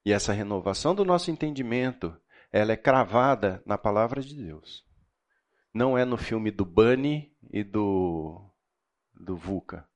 [0.06, 2.16] E essa renovação do nosso entendimento,
[2.52, 4.86] ela é cravada na palavra de Deus.
[5.74, 8.40] Não é no filme do Bunny e do
[9.16, 9.90] do Vuca,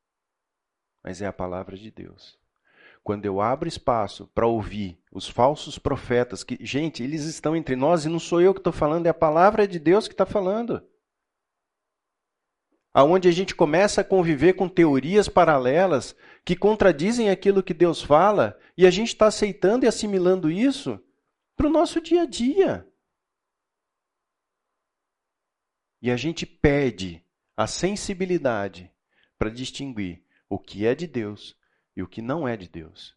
[1.04, 2.40] mas é a palavra de Deus.
[3.04, 8.04] Quando eu abro espaço para ouvir os falsos profetas, que, gente, eles estão entre nós
[8.04, 10.84] e não sou eu que estou falando, é a palavra de Deus que está falando
[12.94, 16.16] aonde a gente começa a conviver com teorias paralelas
[16.46, 21.02] que contradizem aquilo que Deus fala e a gente está aceitando e assimilando isso
[21.56, 22.88] para o nosso dia a dia.
[26.02, 27.24] E a gente perde
[27.56, 28.92] a sensibilidade
[29.38, 31.56] para distinguir o que é de Deus
[31.96, 33.16] e o que não é de Deus.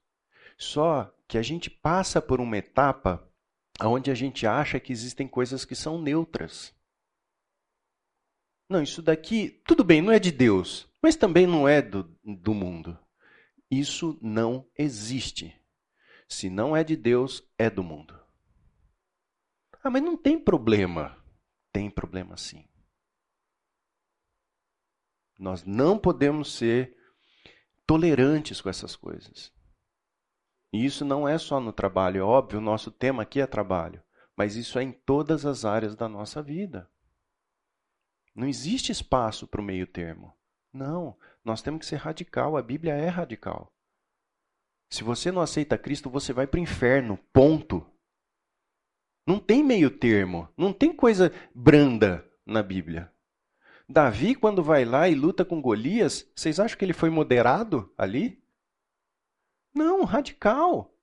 [0.57, 3.29] Só que a gente passa por uma etapa
[3.81, 6.75] onde a gente acha que existem coisas que são neutras.
[8.69, 12.53] Não, isso daqui, tudo bem, não é de Deus, mas também não é do, do
[12.53, 12.99] mundo.
[13.71, 15.55] Isso não existe.
[16.29, 18.19] Se não é de Deus, é do mundo.
[19.83, 21.17] Ah, mas não tem problema.
[21.73, 22.65] Tem problema sim.
[25.39, 26.97] Nós não podemos ser
[27.87, 29.53] tolerantes com essas coisas.
[30.73, 34.03] E isso não é só no trabalho, é óbvio, o nosso tema aqui é trabalho,
[34.37, 36.91] mas isso é em todas as áreas da nossa vida.
[38.37, 40.31] Não existe espaço para o meio termo.
[40.71, 42.55] Não, nós temos que ser radical.
[42.59, 43.73] A Bíblia é radical.
[44.91, 47.19] Se você não aceita Cristo, você vai para o inferno.
[47.33, 47.85] Ponto.
[49.27, 50.49] Não tem meio termo.
[50.55, 53.11] Não tem coisa branda na Bíblia.
[53.89, 58.43] Davi, quando vai lá e luta com Golias, vocês acham que ele foi moderado ali?
[59.75, 60.95] Não, radical.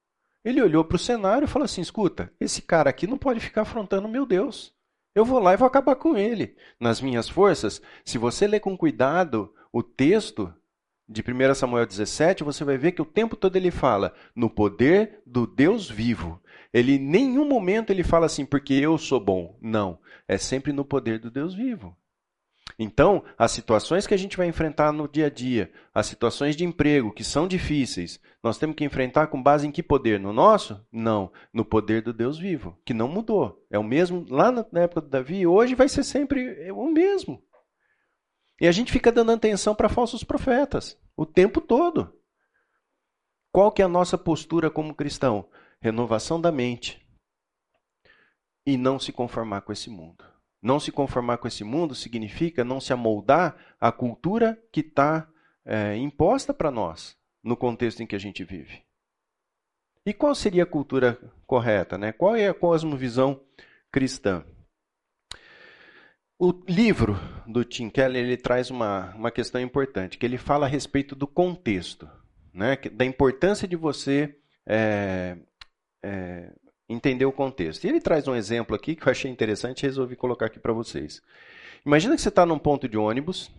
[0.43, 3.63] Ele olhou para o cenário e falou assim: escuta, esse cara aqui não pode ficar
[3.63, 4.72] afrontando meu Deus.
[5.15, 6.55] Eu vou lá e vou acabar com ele.
[6.79, 10.53] Nas minhas forças, se você ler com cuidado o texto
[11.07, 15.21] de 1 Samuel 17, você vai ver que o tempo todo ele fala no poder
[15.25, 16.41] do Deus vivo.
[16.73, 19.57] Ele em nenhum momento ele fala assim, porque eu sou bom.
[19.61, 21.95] Não, é sempre no poder do Deus vivo.
[22.77, 26.65] Então, as situações que a gente vai enfrentar no dia a dia, as situações de
[26.65, 30.19] emprego que são difíceis, nós temos que enfrentar com base em que poder?
[30.19, 30.85] No nosso?
[30.91, 33.63] Não, no poder do Deus vivo, que não mudou.
[33.69, 37.43] É o mesmo lá na época do Davi e hoje vai ser sempre o mesmo.
[38.59, 42.13] E a gente fica dando atenção para falsos profetas o tempo todo.
[43.51, 45.47] Qual que é a nossa postura como cristão?
[45.79, 47.03] Renovação da mente
[48.65, 50.32] e não se conformar com esse mundo.
[50.63, 55.27] Não se conformar com esse mundo significa não se amoldar à cultura que está
[55.65, 58.81] é, imposta para nós no contexto em que a gente vive.
[60.05, 61.97] E qual seria a cultura correta?
[61.97, 62.13] Né?
[62.13, 63.41] Qual é a cosmovisão
[63.91, 64.45] cristã?
[66.39, 70.69] O livro do Tim Keller ele traz uma, uma questão importante, que ele fala a
[70.69, 72.09] respeito do contexto,
[72.53, 72.77] né?
[72.93, 75.37] da importância de você é,
[76.01, 76.53] é,
[76.93, 77.83] entender o contexto.
[77.83, 80.73] E ele traz um exemplo aqui que eu achei interessante e resolvi colocar aqui para
[80.73, 81.21] vocês.
[81.85, 83.51] Imagina que você está num ponto de ônibus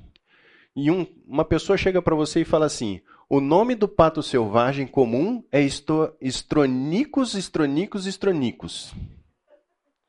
[0.75, 4.87] e um, uma pessoa chega para você e fala assim: o nome do pato selvagem
[4.87, 8.95] comum é esto, estronicus, estronicus, estronicus.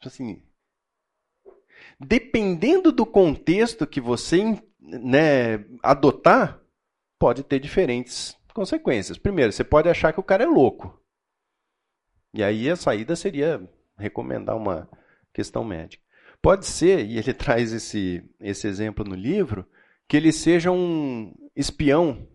[0.04, 0.42] Assim,
[2.00, 6.62] dependendo do contexto que você né, adotar,
[7.20, 9.18] pode ter diferentes consequências.
[9.18, 11.00] Primeiro, você pode achar que o cara é louco.
[12.36, 13.66] E aí a saída seria
[13.98, 14.90] recomendar uma
[15.34, 16.04] questão médica.
[16.42, 19.66] Pode ser, e ele traz esse, esse exemplo no livro,
[20.06, 22.28] que ele seja um espião,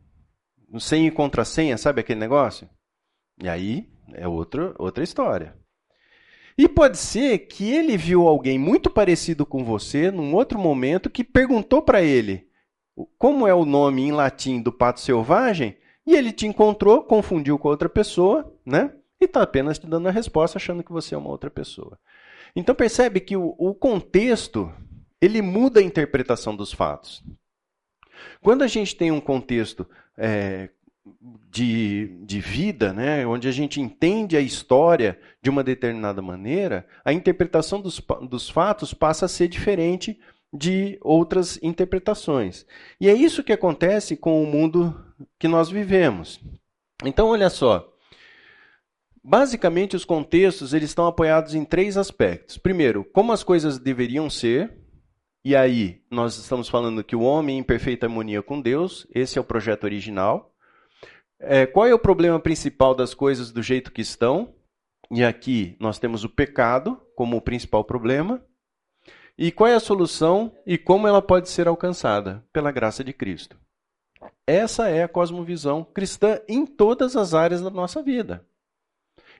[0.78, 2.66] senha e contrassenha, sabe aquele negócio?
[3.42, 5.54] E aí é outro, outra história.
[6.56, 11.22] E pode ser que ele viu alguém muito parecido com você num outro momento que
[11.22, 12.48] perguntou para ele
[13.18, 15.76] como é o nome em latim do pato selvagem
[16.06, 18.92] e ele te encontrou, confundiu com outra pessoa, né?
[19.20, 21.98] E está apenas te dando a resposta achando que você é uma outra pessoa.
[22.56, 24.72] Então percebe que o, o contexto
[25.20, 27.22] ele muda a interpretação dos fatos.
[28.40, 30.70] Quando a gente tem um contexto é,
[31.50, 37.12] de, de vida, né, onde a gente entende a história de uma determinada maneira, a
[37.12, 40.18] interpretação dos, dos fatos passa a ser diferente
[40.52, 42.66] de outras interpretações.
[43.00, 45.04] E é isso que acontece com o mundo
[45.38, 46.40] que nós vivemos.
[47.04, 47.86] Então, olha só.
[49.22, 52.56] Basicamente, os contextos eles estão apoiados em três aspectos.
[52.56, 54.78] Primeiro, como as coisas deveriam ser,
[55.44, 59.40] e aí nós estamos falando que o homem em perfeita harmonia com Deus, esse é
[59.40, 60.54] o projeto original.
[61.38, 64.54] É, qual é o problema principal das coisas do jeito que estão?
[65.10, 68.44] E aqui nós temos o pecado como o principal problema.
[69.36, 72.44] E qual é a solução e como ela pode ser alcançada?
[72.52, 73.58] Pela graça de Cristo.
[74.46, 78.46] Essa é a cosmovisão cristã em todas as áreas da nossa vida.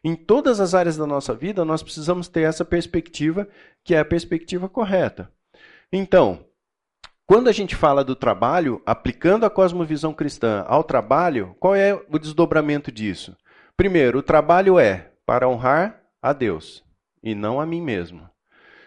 [0.03, 3.47] Em todas as áreas da nossa vida, nós precisamos ter essa perspectiva,
[3.85, 5.31] que é a perspectiva correta.
[5.93, 6.47] Então,
[7.27, 12.19] quando a gente fala do trabalho, aplicando a cosmovisão cristã ao trabalho, qual é o
[12.19, 13.37] desdobramento disso?
[13.77, 16.83] Primeiro, o trabalho é para honrar a Deus
[17.23, 18.29] e não a mim mesmo.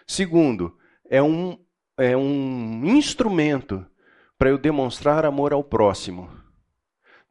[0.06, 0.76] Segundo,
[1.08, 1.58] é um,
[1.96, 3.86] é um instrumento
[4.36, 6.30] para eu demonstrar amor ao próximo.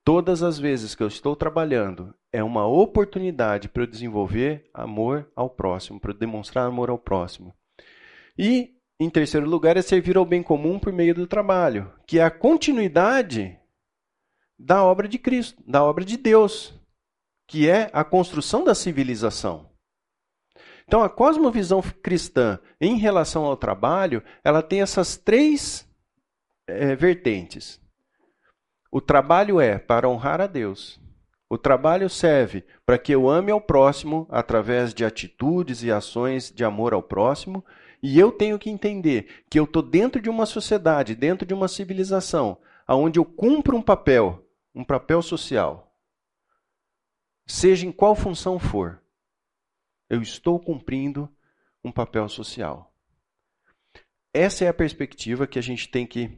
[0.04, 5.50] Todas as vezes que eu estou trabalhando, é uma oportunidade para eu desenvolver amor ao
[5.50, 7.54] próximo, para eu demonstrar amor ao próximo.
[8.38, 12.24] E em terceiro lugar, é servir ao bem comum por meio do trabalho, que é
[12.24, 13.60] a continuidade
[14.58, 16.74] da obra de Cristo, da obra de Deus,
[17.48, 19.70] que é a construção da civilização.
[20.86, 25.86] Então, a cosmovisão cristã em relação ao trabalho, ela tem essas três
[26.68, 27.82] é, vertentes.
[28.92, 31.03] O trabalho é para honrar a Deus.
[31.54, 36.64] O trabalho serve para que eu ame ao próximo através de atitudes e ações de
[36.64, 37.64] amor ao próximo.
[38.02, 41.68] E eu tenho que entender que eu estou dentro de uma sociedade, dentro de uma
[41.68, 44.44] civilização, onde eu cumpro um papel,
[44.74, 45.96] um papel social.
[47.46, 49.00] Seja em qual função for,
[50.10, 51.30] eu estou cumprindo
[51.84, 52.92] um papel social.
[54.34, 56.36] Essa é a perspectiva que a gente tem que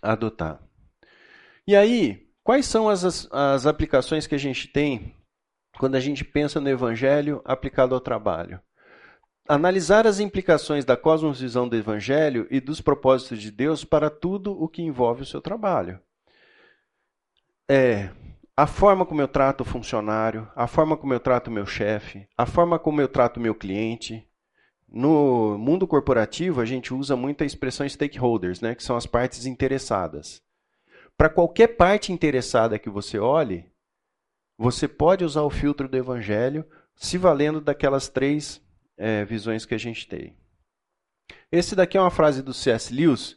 [0.00, 0.66] adotar.
[1.66, 5.14] E aí, quais são as, as aplicações que a gente tem
[5.78, 8.58] quando a gente pensa no evangelho aplicado ao trabalho?
[9.46, 14.68] analisar as implicações da cosmovisão do Evangelho e dos propósitos de Deus para tudo o
[14.68, 15.98] que envolve o seu trabalho.
[17.66, 18.10] É,
[18.54, 22.28] a forma como eu trato o funcionário, a forma como eu trato o meu chefe,
[22.36, 24.26] a forma como eu trato o meu cliente.
[24.86, 29.46] No mundo corporativo, a gente usa muito a expressão stakeholders, né, que são as partes
[29.46, 30.42] interessadas.
[31.18, 33.66] Para qualquer parte interessada que você olhe,
[34.56, 36.64] você pode usar o filtro do Evangelho
[36.94, 38.64] se valendo daquelas três
[38.96, 40.36] é, visões que a gente tem.
[41.50, 42.94] Esse daqui é uma frase do C.S.
[42.94, 43.36] Lewis,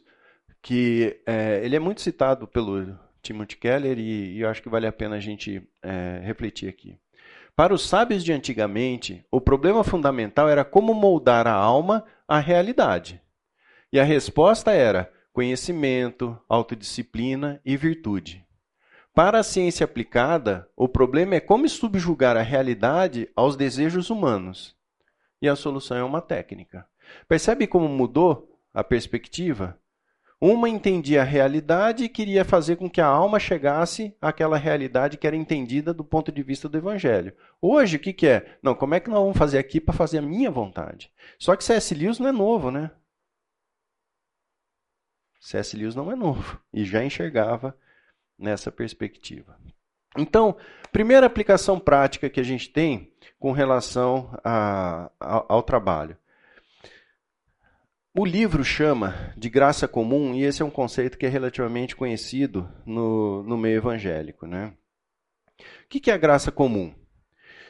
[0.62, 4.86] que é, ele é muito citado pelo Timothy Keller e, e, eu acho que vale
[4.86, 6.96] a pena a gente é, refletir aqui.
[7.56, 13.20] Para os sábios de antigamente, o problema fundamental era como moldar a alma à realidade.
[13.92, 18.44] E a resposta era conhecimento, autodisciplina e virtude.
[19.14, 24.76] Para a ciência aplicada, o problema é como subjugar a realidade aos desejos humanos
[25.42, 26.86] e a solução é uma técnica.
[27.28, 29.76] Percebe como mudou a perspectiva?
[30.40, 35.26] Uma entendia a realidade e queria fazer com que a alma chegasse àquela realidade que
[35.26, 37.32] era entendida do ponto de vista do evangelho.
[37.60, 38.56] Hoje, o que, que é?
[38.62, 41.12] Não, como é que nós vamos fazer aqui para fazer a minha vontade?
[41.38, 41.94] Só que C.S.
[41.94, 42.90] Lewis não é novo, né?
[45.42, 45.76] C.S.
[45.76, 47.76] Lewis não é novo e já enxergava
[48.38, 49.58] nessa perspectiva.
[50.16, 50.56] Então,
[50.92, 56.16] primeira aplicação prática que a gente tem com relação a, ao trabalho.
[58.14, 62.70] O livro chama de graça comum, e esse é um conceito que é relativamente conhecido
[62.86, 64.46] no, no meio evangélico.
[64.46, 64.72] Né?
[65.58, 66.94] O que é a graça comum?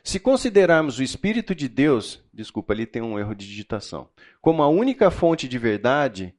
[0.05, 4.11] Se considerarmos o Espírito de Deus, desculpa, ali tem um erro de digitação,
[4.43, 6.35] como a única fonte de verdade,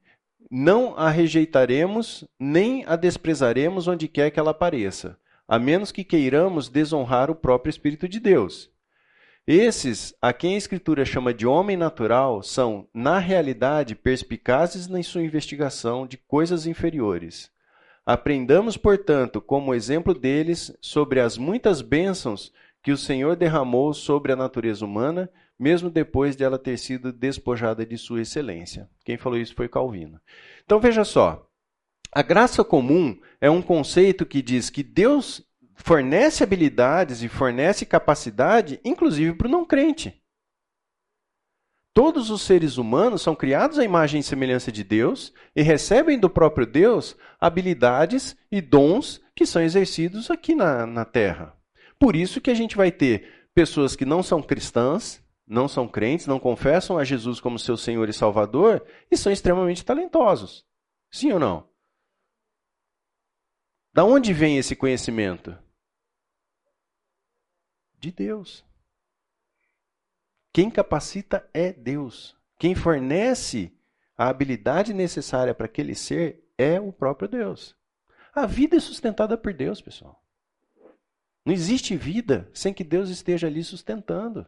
[0.50, 5.18] não a rejeitaremos nem a desprezaremos onde quer que ela apareça
[5.48, 8.72] a menos que queiramos desonrar o próprio Espírito de Deus.
[9.46, 15.22] Esses, a quem a Escritura chama de homem natural, são, na realidade, perspicazes na sua
[15.22, 17.52] investigação de coisas inferiores.
[18.06, 22.54] Aprendamos, portanto, como exemplo deles, sobre as muitas bênçãos
[22.84, 27.86] que o Senhor derramou sobre a natureza humana, mesmo depois de ela ter sido despojada
[27.86, 28.90] de sua excelência.
[29.06, 30.20] Quem falou isso foi Calvino.
[30.66, 31.48] Então veja só,
[32.12, 35.42] a graça comum é um conceito que diz que Deus
[35.76, 40.22] fornece habilidades e fornece capacidade, inclusive para o não crente.
[41.94, 46.30] Todos os seres humanos são criados à imagem e semelhança de Deus e recebem do
[46.30, 51.56] próprio Deus habilidades e dons que são exercidos aqui na, na Terra.
[52.00, 56.28] Por isso que a gente vai ter pessoas que não são cristãs, não são crentes,
[56.28, 60.66] não confessam a Jesus como seu Senhor e Salvador e são extremamente talentosos.
[61.12, 61.70] Sim ou não?
[63.94, 65.58] Da onde vem esse conhecimento?
[68.00, 68.66] De Deus.
[70.52, 72.36] Quem capacita é Deus.
[72.58, 73.72] Quem fornece
[74.18, 77.76] a habilidade necessária para aquele ser é o próprio Deus.
[78.34, 80.23] A vida é sustentada por Deus, pessoal.
[81.46, 84.48] Não existe vida sem que Deus esteja ali sustentando.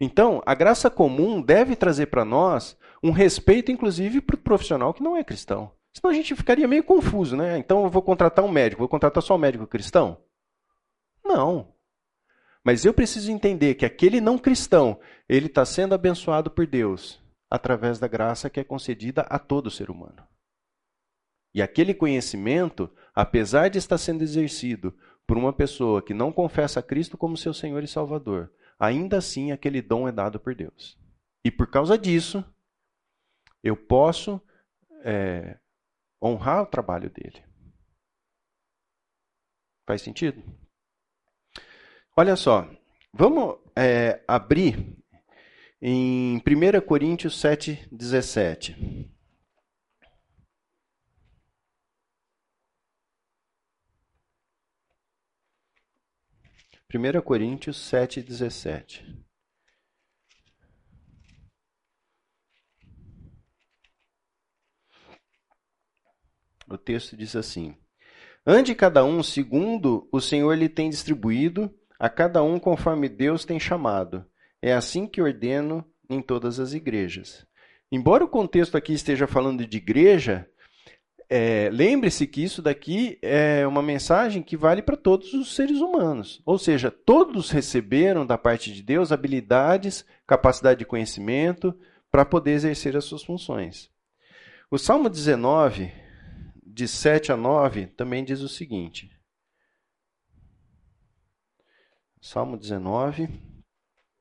[0.00, 5.02] Então, a graça comum deve trazer para nós um respeito, inclusive, para o profissional que
[5.02, 5.70] não é cristão.
[5.92, 7.56] Senão a gente ficaria meio confuso, né?
[7.56, 10.18] Então eu vou contratar um médico, vou contratar só um médico cristão?
[11.24, 11.74] Não.
[12.62, 17.98] Mas eu preciso entender que aquele não cristão, ele está sendo abençoado por Deus através
[17.98, 20.26] da graça que é concedida a todo ser humano.
[21.54, 24.94] E aquele conhecimento, apesar de estar sendo exercido
[25.26, 29.50] por uma pessoa que não confessa a Cristo como seu Senhor e Salvador, ainda assim
[29.50, 30.98] aquele dom é dado por Deus.
[31.44, 32.44] E por causa disso,
[33.62, 34.40] eu posso
[35.02, 35.58] é,
[36.22, 37.44] honrar o trabalho dele.
[39.86, 40.42] Faz sentido?
[42.16, 42.68] Olha só,
[43.12, 44.96] vamos é, abrir
[45.80, 47.88] em 1 Coríntios 7,
[56.88, 59.04] Primeira Coríntios 7, 17.
[66.68, 67.76] O texto diz assim:
[68.46, 73.58] Ande cada um segundo o Senhor lhe tem distribuído, a cada um conforme Deus tem
[73.58, 74.24] chamado.
[74.62, 77.44] É assim que ordeno em todas as igrejas.
[77.90, 80.48] Embora o contexto aqui esteja falando de igreja,
[81.28, 86.40] é, lembre-se que isso daqui é uma mensagem que vale para todos os seres humanos.
[86.46, 91.76] Ou seja, todos receberam da parte de Deus habilidades, capacidade de conhecimento
[92.10, 93.90] para poder exercer as suas funções.
[94.70, 95.92] O Salmo 19,
[96.64, 99.10] de 7 a 9, também diz o seguinte:
[102.20, 103.28] Salmo 19,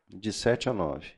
[0.08, 1.14] de 7 a 9.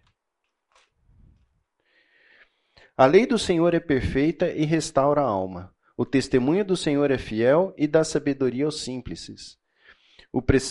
[2.97, 5.76] A lei do Senhor é perfeita e restaura a alma.
[5.97, 9.57] O testemunho do Senhor é fiel e dá sabedoria aos simples.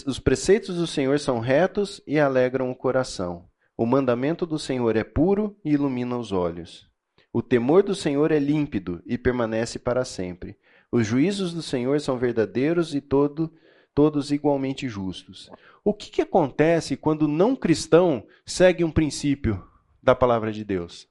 [0.06, 3.50] Os preceitos do Senhor são retos e alegram o coração.
[3.76, 6.88] O mandamento do Senhor é puro e ilumina os olhos.
[7.32, 10.56] O temor do Senhor é límpido e permanece para sempre.
[10.92, 13.52] Os juízos do Senhor são verdadeiros e todo
[13.92, 15.50] todos igualmente justos.
[15.82, 19.66] O que, que acontece quando o não cristão segue um princípio
[20.02, 21.08] da palavra de Deus?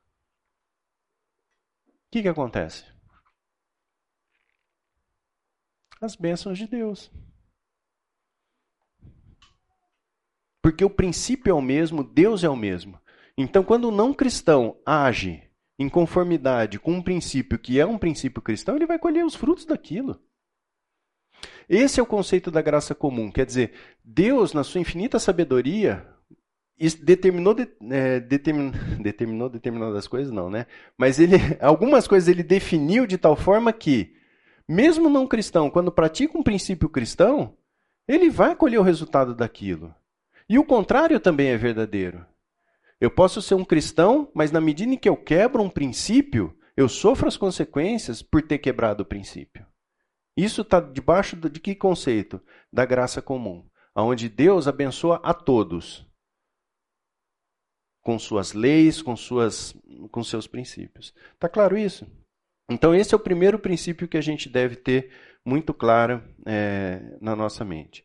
[1.87, 2.94] O que, que acontece?
[6.05, 7.11] As bênçãos de Deus.
[10.61, 12.99] Porque o princípio é o mesmo, Deus é o mesmo.
[13.35, 15.43] Então, quando o não cristão age
[15.79, 19.65] em conformidade com um princípio que é um princípio cristão, ele vai colher os frutos
[19.65, 20.21] daquilo.
[21.67, 23.31] Esse é o conceito da graça comum.
[23.31, 26.07] Quer dizer, Deus, na sua infinita sabedoria,
[27.01, 30.67] determinou, de, é, determin, determinou determinadas coisas, não, né?
[30.95, 34.15] Mas ele, algumas coisas ele definiu de tal forma que,
[34.67, 37.57] mesmo não cristão, quando pratica um princípio cristão,
[38.07, 39.93] ele vai colher o resultado daquilo.
[40.47, 42.25] E o contrário também é verdadeiro.
[42.99, 46.87] Eu posso ser um cristão, mas na medida em que eu quebro um princípio, eu
[46.87, 49.65] sofro as consequências por ter quebrado o princípio.
[50.37, 52.41] Isso está debaixo de que conceito?
[52.71, 53.65] Da graça comum,
[53.95, 56.05] onde Deus abençoa a todos
[58.05, 59.75] com suas leis, com, suas,
[60.11, 61.11] com seus princípios.
[61.33, 62.05] Está claro isso?
[62.69, 65.11] Então, esse é o primeiro princípio que a gente deve ter
[65.45, 68.03] muito claro é, na nossa mente.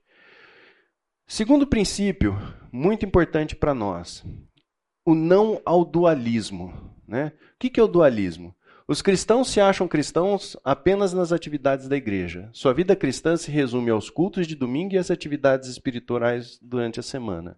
[1.26, 2.36] Segundo princípio,
[2.72, 4.24] muito importante para nós,
[5.04, 6.74] o não ao dualismo.
[7.06, 7.32] Né?
[7.54, 8.54] O que é o dualismo?
[8.86, 12.50] Os cristãos se acham cristãos apenas nas atividades da igreja.
[12.52, 17.02] Sua vida cristã se resume aos cultos de domingo e às atividades espirituais durante a
[17.02, 17.56] semana.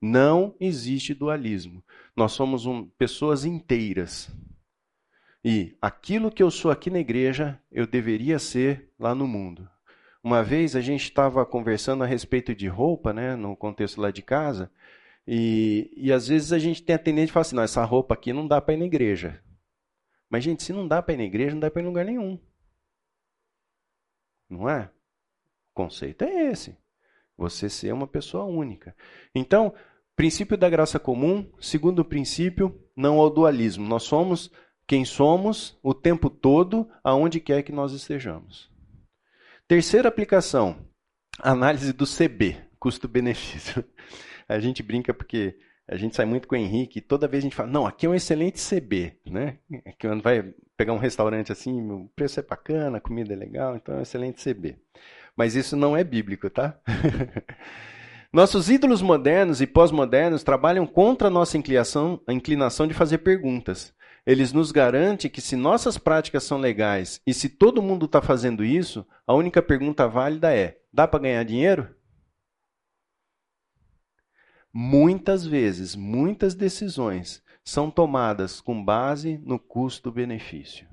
[0.00, 1.84] Não existe dualismo.
[2.16, 4.30] Nós somos um, pessoas inteiras.
[5.44, 9.68] E aquilo que eu sou aqui na igreja, eu deveria ser lá no mundo.
[10.22, 14.20] Uma vez a gente estava conversando a respeito de roupa, né, no contexto lá de
[14.20, 14.70] casa,
[15.26, 18.14] e, e às vezes a gente tem a tendência de falar assim: não, essa roupa
[18.14, 19.42] aqui não dá para ir na igreja.
[20.28, 22.04] Mas, gente, se não dá para ir na igreja, não dá para ir em lugar
[22.04, 22.38] nenhum.
[24.48, 24.90] Não é?
[25.70, 26.76] O conceito é esse.
[27.36, 28.94] Você ser uma pessoa única.
[29.34, 29.74] Então,
[30.20, 31.50] Princípio da graça comum.
[31.58, 33.88] Segundo princípio, não ao dualismo.
[33.88, 34.50] Nós somos
[34.90, 38.68] quem somos o tempo todo, aonde quer que nós estejamos.
[39.68, 40.84] Terceira aplicação,
[41.38, 43.84] análise do CB, custo-benefício.
[44.48, 45.56] A gente brinca porque
[45.86, 48.04] a gente sai muito com o Henrique e toda vez a gente fala, não, aqui
[48.04, 49.58] é um excelente CB, né?
[49.96, 53.94] Que vai pegar um restaurante assim, o preço é bacana, a comida é legal, então
[53.94, 54.76] é um excelente CB.
[55.36, 56.76] Mas isso não é bíblico, tá?
[58.32, 63.94] Nossos ídolos modernos e pós-modernos trabalham contra a nossa inclinação, a inclinação de fazer perguntas.
[64.26, 68.64] Eles nos garantem que se nossas práticas são legais e se todo mundo está fazendo
[68.64, 71.94] isso, a única pergunta válida é: dá para ganhar dinheiro?
[74.72, 80.88] Muitas vezes, muitas decisões são tomadas com base no custo-benefício.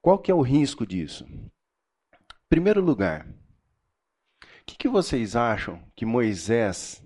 [0.00, 1.26] Qual que é o risco disso?
[2.48, 7.02] Primeiro lugar, o que, que vocês acham que Moisés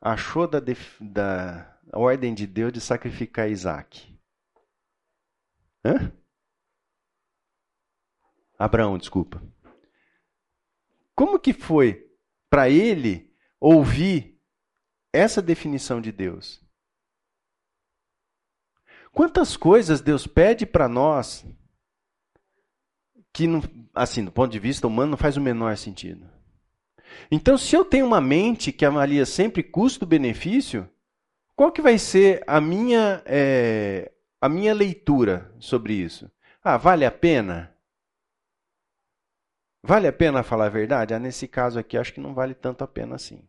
[0.00, 0.58] achou da,
[1.00, 4.18] da ordem de Deus de sacrificar Isaac?
[5.84, 6.12] Hã?
[8.58, 9.42] Abraão, desculpa.
[11.14, 12.08] Como que foi
[12.48, 14.32] para ele ouvir
[15.12, 16.60] essa definição de Deus.
[19.12, 21.44] Quantas coisas Deus pede para nós
[23.32, 23.46] que,
[23.94, 26.28] assim, do ponto de vista humano, não faz o menor sentido.
[27.30, 30.88] Então, se eu tenho uma mente que avalia sempre custo-benefício,
[31.54, 36.30] qual que vai ser a minha, é, a minha leitura sobre isso?
[36.62, 37.74] Ah, vale a pena?
[39.82, 41.12] Vale a pena falar a verdade?
[41.12, 43.46] Ah, nesse caso aqui, acho que não vale tanto a pena assim.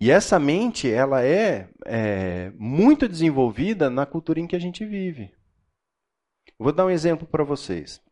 [0.00, 5.34] E essa mente, ela é, é muito desenvolvida na cultura em que a gente vive.
[6.58, 8.02] Vou dar um exemplo para vocês.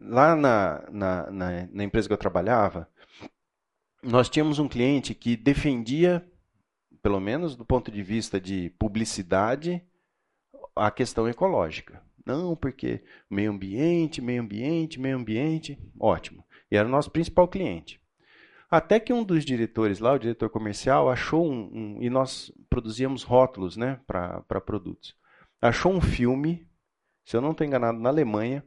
[0.00, 2.88] Lá na, na, na, na empresa que eu trabalhava,
[4.02, 6.24] nós tínhamos um cliente que defendia,
[7.06, 9.80] pelo menos do ponto de vista de publicidade,
[10.74, 12.02] a questão ecológica.
[12.26, 16.44] Não, porque meio ambiente, meio ambiente, meio ambiente, ótimo.
[16.68, 18.00] E era o nosso principal cliente.
[18.68, 23.22] Até que um dos diretores lá, o diretor comercial, achou um, um e nós produzíamos
[23.22, 25.14] rótulos né, para produtos.
[25.62, 26.68] Achou um filme,
[27.24, 28.64] se eu não estou enganado, na Alemanha,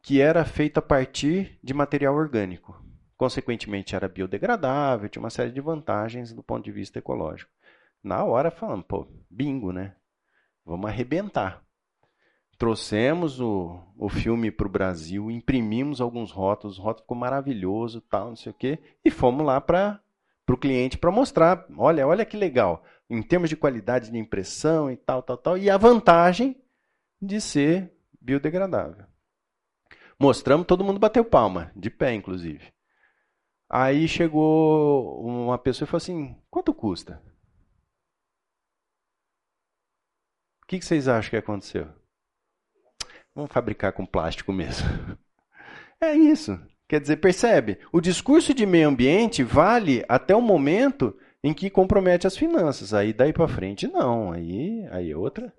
[0.00, 2.82] que era feito a partir de material orgânico.
[3.14, 7.52] Consequentemente, era biodegradável, tinha uma série de vantagens do ponto de vista ecológico.
[8.04, 9.96] Na hora falamos, pô, bingo, né?
[10.64, 11.64] Vamos arrebentar
[12.58, 18.28] trouxemos o, o filme para o Brasil, imprimimos alguns rótulos, o rótulo ficou maravilhoso, tal,
[18.28, 20.00] não sei o quê, e fomos lá para
[20.48, 24.96] o cliente para mostrar, olha, olha que legal, em termos de qualidade de impressão e
[24.96, 26.56] tal, tal, tal, e a vantagem
[27.20, 29.04] de ser biodegradável.
[30.18, 32.72] Mostramos, todo mundo bateu palma, de pé, inclusive.
[33.68, 37.20] Aí chegou uma pessoa e falou assim: quanto custa?
[40.64, 41.86] O que, vocês acham que aconteceu?
[43.34, 44.88] Vamos fabricar com plástico mesmo.
[46.00, 46.58] É isso.
[46.88, 47.78] Quer dizer, percebe?
[47.92, 52.94] O discurso de meio ambiente vale até o momento em que compromete as finanças.
[52.94, 54.32] Aí daí para frente não.
[54.32, 55.52] Aí, aí é outra.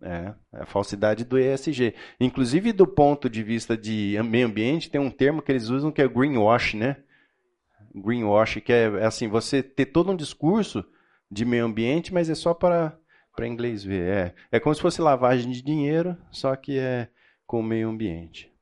[0.00, 1.94] É, é a falsidade do ESG.
[2.20, 6.02] Inclusive do ponto de vista de meio ambiente, tem um termo que eles usam que
[6.02, 6.98] é greenwash, né?
[7.94, 10.84] Greenwash, que é, é assim, você ter todo um discurso
[11.30, 12.96] de meio ambiente, mas é só para
[13.34, 14.02] para inglês ver.
[14.02, 17.08] É, é como se fosse lavagem de dinheiro, só que é
[17.46, 18.52] com o meio ambiente.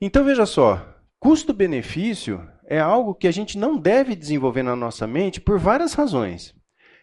[0.00, 5.40] Então veja só, custo-benefício é algo que a gente não deve desenvolver na nossa mente
[5.40, 6.54] por várias razões.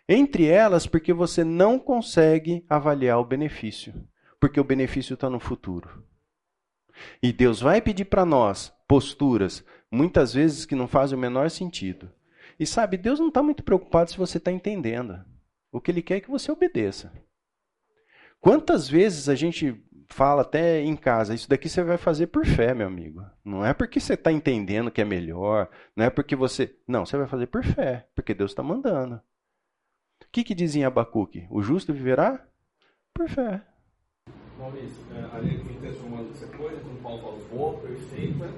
[0.08, 3.94] Entre elas, porque você não consegue avaliar o benefício,
[4.40, 6.04] porque o benefício está no futuro.
[7.22, 12.12] E Deus vai pedir para nós posturas, muitas vezes que não fazem o menor sentido.
[12.60, 15.24] E sabe, Deus não está muito preocupado se você está entendendo.
[15.74, 17.12] O que ele quer é que você obedeça.
[18.40, 22.76] Quantas vezes a gente fala até em casa, isso daqui você vai fazer por fé,
[22.76, 23.26] meu amigo.
[23.44, 26.76] Não é porque você está entendendo que é melhor, não é porque você.
[26.88, 29.16] Não, você vai fazer por fé, porque Deus está mandando.
[29.16, 31.48] O que, que diz em Abacuque?
[31.50, 32.46] O justo viverá
[33.12, 33.64] por fé.
[34.60, 38.54] Maurício, é, ali no texto romano que você pôs, quando Paulo fala boa, perfeita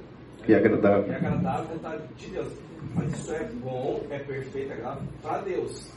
[0.46, 1.08] e agradável.
[1.08, 2.54] E agradável vontade de Deus.
[2.94, 5.96] Mas isso é bom, é perfeito, é agradável para Deus.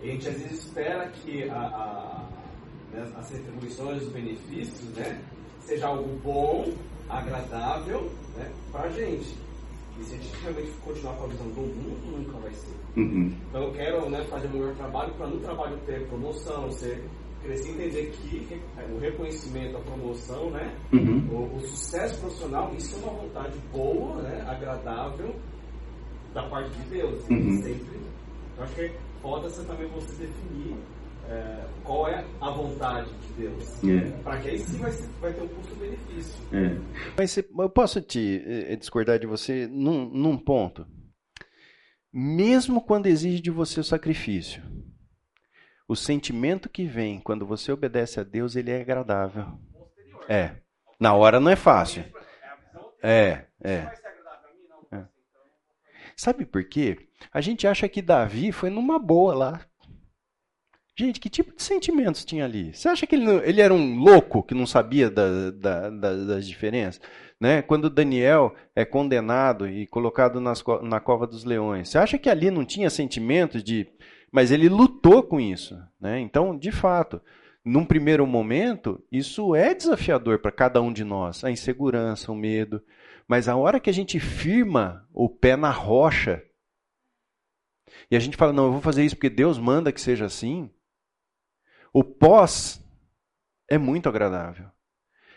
[0.00, 2.28] A gente às vezes espera que a, a,
[2.92, 5.20] né, as retribuições, os benefícios, né,
[5.60, 6.72] seja algo bom,
[7.08, 9.34] agradável né, para a gente.
[9.98, 12.76] E se a gente realmente continuar com a visão do mundo, nunca vai ser.
[12.96, 13.34] Uhum.
[13.48, 17.02] Então eu quero né, fazer o melhor trabalho para no trabalho ter promoção, ser
[17.42, 18.60] crescer entender que
[18.92, 21.26] o reconhecimento, a promoção, né, uhum.
[21.30, 25.34] o, o, sucesso profissional, isso é uma vontade boa, né, agradável
[26.34, 27.28] da parte de Deus.
[27.30, 27.62] Uhum.
[27.62, 28.00] Sempre.
[28.56, 30.76] Eu acho que é foda você também você definir
[31.28, 33.84] é, qual é a vontade de Deus.
[33.84, 34.10] É.
[34.22, 36.34] Para que aí sim vai, ser- vai ter um custo-benefício.
[37.16, 40.86] Mas você- eu posso te eh, discordar de você num, num ponto.
[42.12, 44.62] Mesmo quando exige de você o sacrifício,
[45.86, 49.58] o sentimento que vem quando você obedece a Deus, ele é agradável.
[50.28, 50.56] É.
[50.98, 52.04] Na hora não é fácil.
[53.02, 53.86] É, é.
[54.90, 55.04] É.
[56.16, 57.07] Sabe por quê?
[57.32, 59.60] A gente acha que Davi foi numa boa lá.
[60.98, 62.74] Gente, que tipo de sentimentos tinha ali?
[62.74, 66.46] Você acha que ele, ele era um louco que não sabia da- da- da- das
[66.46, 67.00] diferenças?
[67.40, 67.62] Né?
[67.62, 72.50] Quando Daniel é condenado e colocado nas na cova dos leões, você acha que ali
[72.50, 73.86] não tinha sentimentos de.
[74.32, 75.78] Mas ele lutou com isso.
[76.00, 76.18] Né?
[76.18, 77.22] Então, de fato,
[77.64, 81.44] num primeiro momento, isso é desafiador para cada um de nós.
[81.44, 82.82] A insegurança, o medo.
[83.28, 86.42] Mas a hora que a gente firma o pé na rocha
[88.10, 90.70] e a gente fala, não, eu vou fazer isso porque Deus manda que seja assim,
[91.92, 92.82] o pós
[93.68, 94.70] é muito agradável.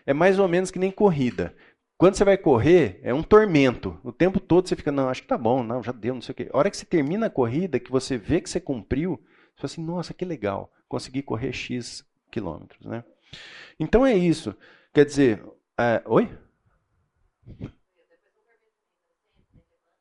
[0.06, 1.56] É mais ou menos que nem corrida.
[1.98, 3.99] Quando você vai correr, é um tormento.
[4.03, 6.34] O tempo todo você fica, não, acho que tá bom, não, já deu, não sei
[6.34, 6.49] o quê.
[6.52, 9.18] A hora que você termina a corrida, que você vê que você cumpriu,
[9.56, 13.03] você fala assim, nossa, que legal, consegui correr X quilômetros, né?
[13.80, 14.56] Então é isso.
[14.93, 15.43] Quer dizer,
[15.77, 16.30] é, oi?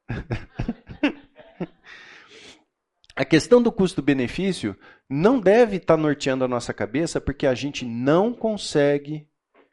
[3.20, 4.74] A questão do custo-benefício
[5.06, 9.28] não deve estar norteando a nossa cabeça porque a gente não consegue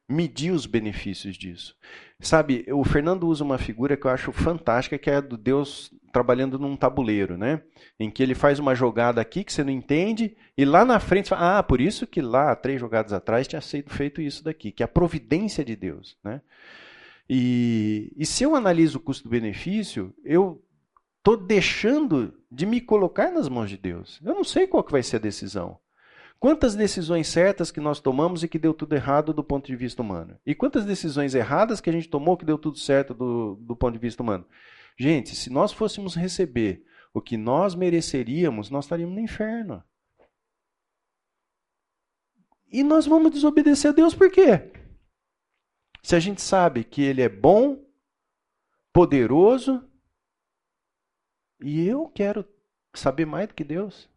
[0.10, 1.74] medir os benefícios disso.
[2.20, 5.94] Sabe, o Fernando usa uma figura que eu acho fantástica, que é a do Deus
[6.12, 7.62] trabalhando num tabuleiro, né?
[7.98, 11.30] Em que ele faz uma jogada aqui que você não entende, e lá na frente,
[11.30, 14.74] você fala, ah, por isso que lá, três jogadas atrás, tinha sido feito isso daqui,
[14.74, 16.42] que é a providência de Deus, né?
[17.30, 20.62] E, e se eu analiso o custo-benefício, eu
[21.18, 24.20] estou deixando de me colocar nas mãos de Deus.
[24.24, 25.80] Eu não sei qual que vai ser a decisão.
[26.40, 30.02] Quantas decisões certas que nós tomamos e que deu tudo errado do ponto de vista
[30.02, 30.40] humano?
[30.46, 33.94] E quantas decisões erradas que a gente tomou que deu tudo certo do, do ponto
[33.94, 34.46] de vista humano?
[34.98, 36.84] Gente, se nós fôssemos receber
[37.14, 39.84] o que nós mereceríamos, nós estaríamos no inferno.
[42.72, 44.72] E nós vamos desobedecer a Deus por quê?
[46.04, 47.84] Se a gente sabe que Ele é bom,
[48.94, 49.87] poderoso,
[51.60, 52.46] e eu quero
[52.94, 54.10] saber mais do que Deus.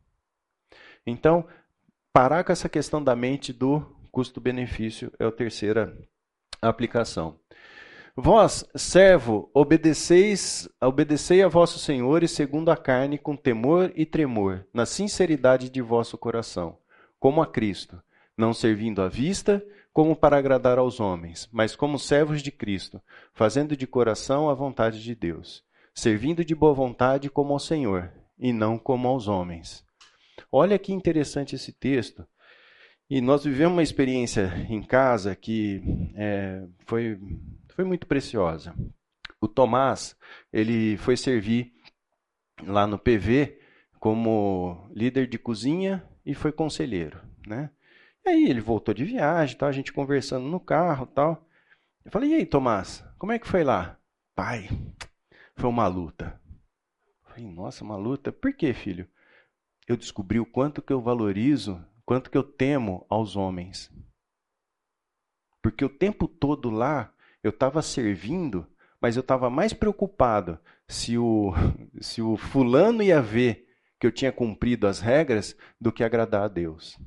[1.07, 1.47] Então,
[2.13, 3.81] parar com essa questão da mente do
[4.11, 5.97] custo-benefício é a terceira
[6.61, 7.39] aplicação.
[8.17, 14.85] Vós, servo, obedeceis, obedecei a vossos senhores segundo a carne, com temor e tremor, na
[14.85, 16.77] sinceridade de vosso coração,
[17.19, 18.03] como a Cristo,
[18.37, 23.01] não servindo à vista, como para agradar aos homens, mas como servos de Cristo,
[23.33, 25.65] fazendo de coração a vontade de Deus,
[26.01, 29.85] servindo de boa vontade como ao Senhor, e não como aos homens.
[30.51, 32.27] Olha que interessante esse texto.
[33.09, 35.83] E nós vivemos uma experiência em casa que
[36.15, 37.21] é, foi,
[37.75, 38.75] foi muito preciosa.
[39.41, 40.17] O Tomás,
[40.51, 41.73] ele foi servir
[42.63, 43.59] lá no PV
[43.99, 47.71] como líder de cozinha e foi conselheiro, né?
[48.25, 51.47] E aí ele voltou de viagem, tal, a gente conversando no carro, tal.
[52.05, 53.99] Eu falei: "E aí, Tomás, como é que foi lá?"
[54.35, 54.69] "Pai,
[55.61, 56.41] foi uma luta."
[57.25, 58.33] Falei: "Nossa, uma luta?
[58.33, 59.09] Por quê, filho?"
[59.87, 63.93] Eu descobri o quanto que eu valorizo, quanto que eu temo aos homens.
[65.63, 67.13] Porque o tempo todo lá
[67.43, 68.67] eu estava servindo,
[69.01, 70.59] mas eu estava mais preocupado
[70.89, 71.53] se o,
[72.01, 73.69] se o fulano ia ver
[73.99, 76.99] que eu tinha cumprido as regras do que agradar a Deus.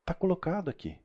[0.00, 1.03] Está colocado aqui.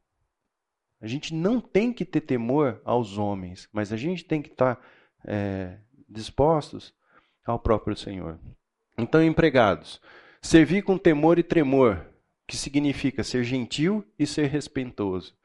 [1.02, 4.80] A gente não tem que ter temor aos homens, mas a gente tem que estar
[5.26, 5.78] é,
[6.08, 6.94] dispostos
[7.46, 8.40] ao próprio Senhor.
[8.98, 10.02] Então, empregados,
[10.42, 12.06] servir com temor e tremor,
[12.46, 15.38] que significa ser gentil e ser respeitoso,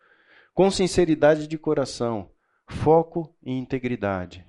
[0.52, 2.30] com sinceridade de coração,
[2.66, 4.44] foco e integridade.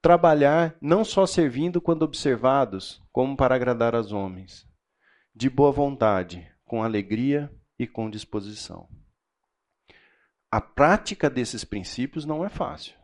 [0.00, 4.66] Trabalhar não só servindo quando observados, como para agradar aos homens,
[5.34, 8.88] de boa vontade, com alegria e com disposição.
[10.50, 12.94] A prática desses princípios não é fácil.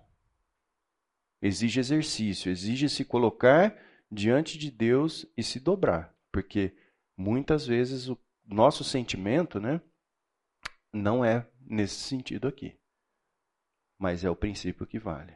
[1.40, 3.76] Exige exercício, exige se colocar
[4.10, 6.76] diante de Deus e se dobrar, porque
[7.16, 9.80] muitas vezes o nosso sentimento, né,
[10.92, 12.76] não é nesse sentido aqui.
[13.98, 15.34] Mas é o princípio que vale.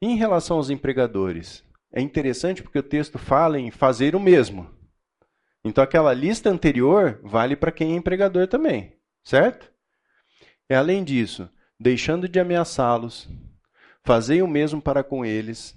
[0.00, 4.68] Em relação aos empregadores, é interessante porque o texto fala em fazer o mesmo.
[5.64, 9.73] Então aquela lista anterior vale para quem é empregador também, certo?
[10.68, 13.28] E além disso, deixando de ameaçá-los,
[14.02, 15.76] fazei o mesmo para com eles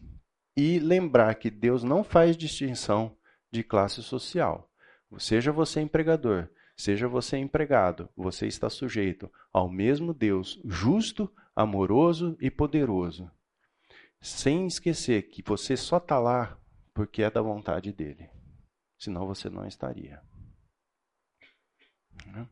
[0.55, 3.15] e lembrar que Deus não faz distinção
[3.51, 4.71] de classe social.
[5.19, 12.49] Seja você empregador, seja você empregado, você está sujeito ao mesmo Deus justo, amoroso e
[12.49, 13.29] poderoso.
[14.19, 16.57] Sem esquecer que você só está lá
[16.93, 18.29] porque é da vontade dele.
[18.97, 20.21] Senão você não estaria.
[22.25, 22.47] Né?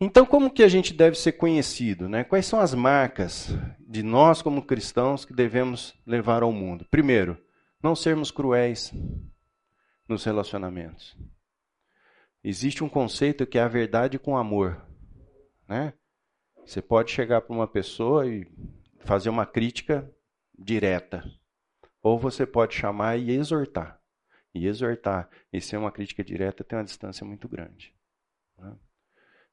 [0.00, 2.08] Então, como que a gente deve ser conhecido?
[2.08, 2.24] Né?
[2.24, 3.48] Quais são as marcas
[3.78, 6.86] de nós, como cristãos, que devemos levar ao mundo?
[6.90, 7.38] Primeiro,
[7.82, 8.92] não sermos cruéis
[10.08, 11.16] nos relacionamentos.
[12.42, 14.84] Existe um conceito que é a verdade com amor.
[15.68, 15.94] Né?
[16.66, 18.46] Você pode chegar para uma pessoa e
[19.00, 20.10] fazer uma crítica
[20.58, 21.24] direta.
[22.02, 24.00] Ou você pode chamar e exortar.
[24.52, 27.93] E exortar e ser uma crítica direta tem uma distância muito grande.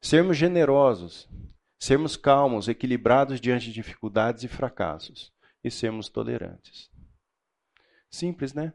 [0.04, 1.28] Sermos generosos,
[1.78, 6.90] sermos calmos, equilibrados diante de dificuldades e fracassos, e sermos tolerantes.
[8.10, 8.74] Simples, né?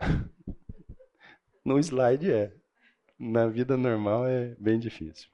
[1.62, 2.56] no slide é.
[3.18, 5.28] Na vida normal é bem difícil.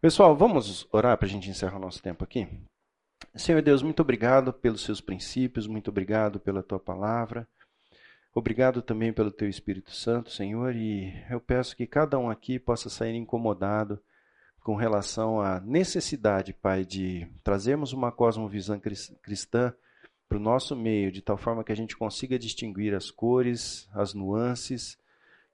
[0.00, 2.48] Pessoal, vamos orar para a gente encerrar o nosso tempo aqui?
[3.34, 7.48] Senhor Deus, muito obrigado pelos seus princípios, muito obrigado pela tua palavra.
[8.32, 12.88] Obrigado também pelo teu Espírito Santo, Senhor, e eu peço que cada um aqui possa
[12.88, 14.00] sair incomodado
[14.70, 18.80] com relação à necessidade, Pai, de trazermos uma cosmovisão
[19.20, 19.74] cristã
[20.28, 24.14] para o nosso meio, de tal forma que a gente consiga distinguir as cores, as
[24.14, 24.96] nuances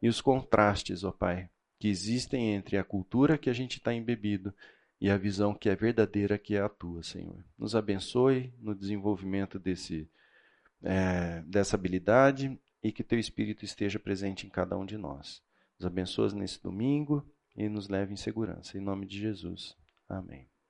[0.03, 1.49] e os contrastes, ó Pai,
[1.79, 4.53] que existem entre a cultura que a gente está embebido
[5.01, 7.43] e a visão que é verdadeira, que é a tua, Senhor.
[7.59, 10.07] Nos abençoe no desenvolvimento desse,
[10.83, 15.43] é, dessa habilidade e que teu Espírito esteja presente em cada um de nós.
[15.79, 17.27] Nos abençoe nesse domingo
[17.57, 18.77] e nos leve em segurança.
[18.77, 19.77] Em nome de Jesus.
[20.09, 20.49] Amém.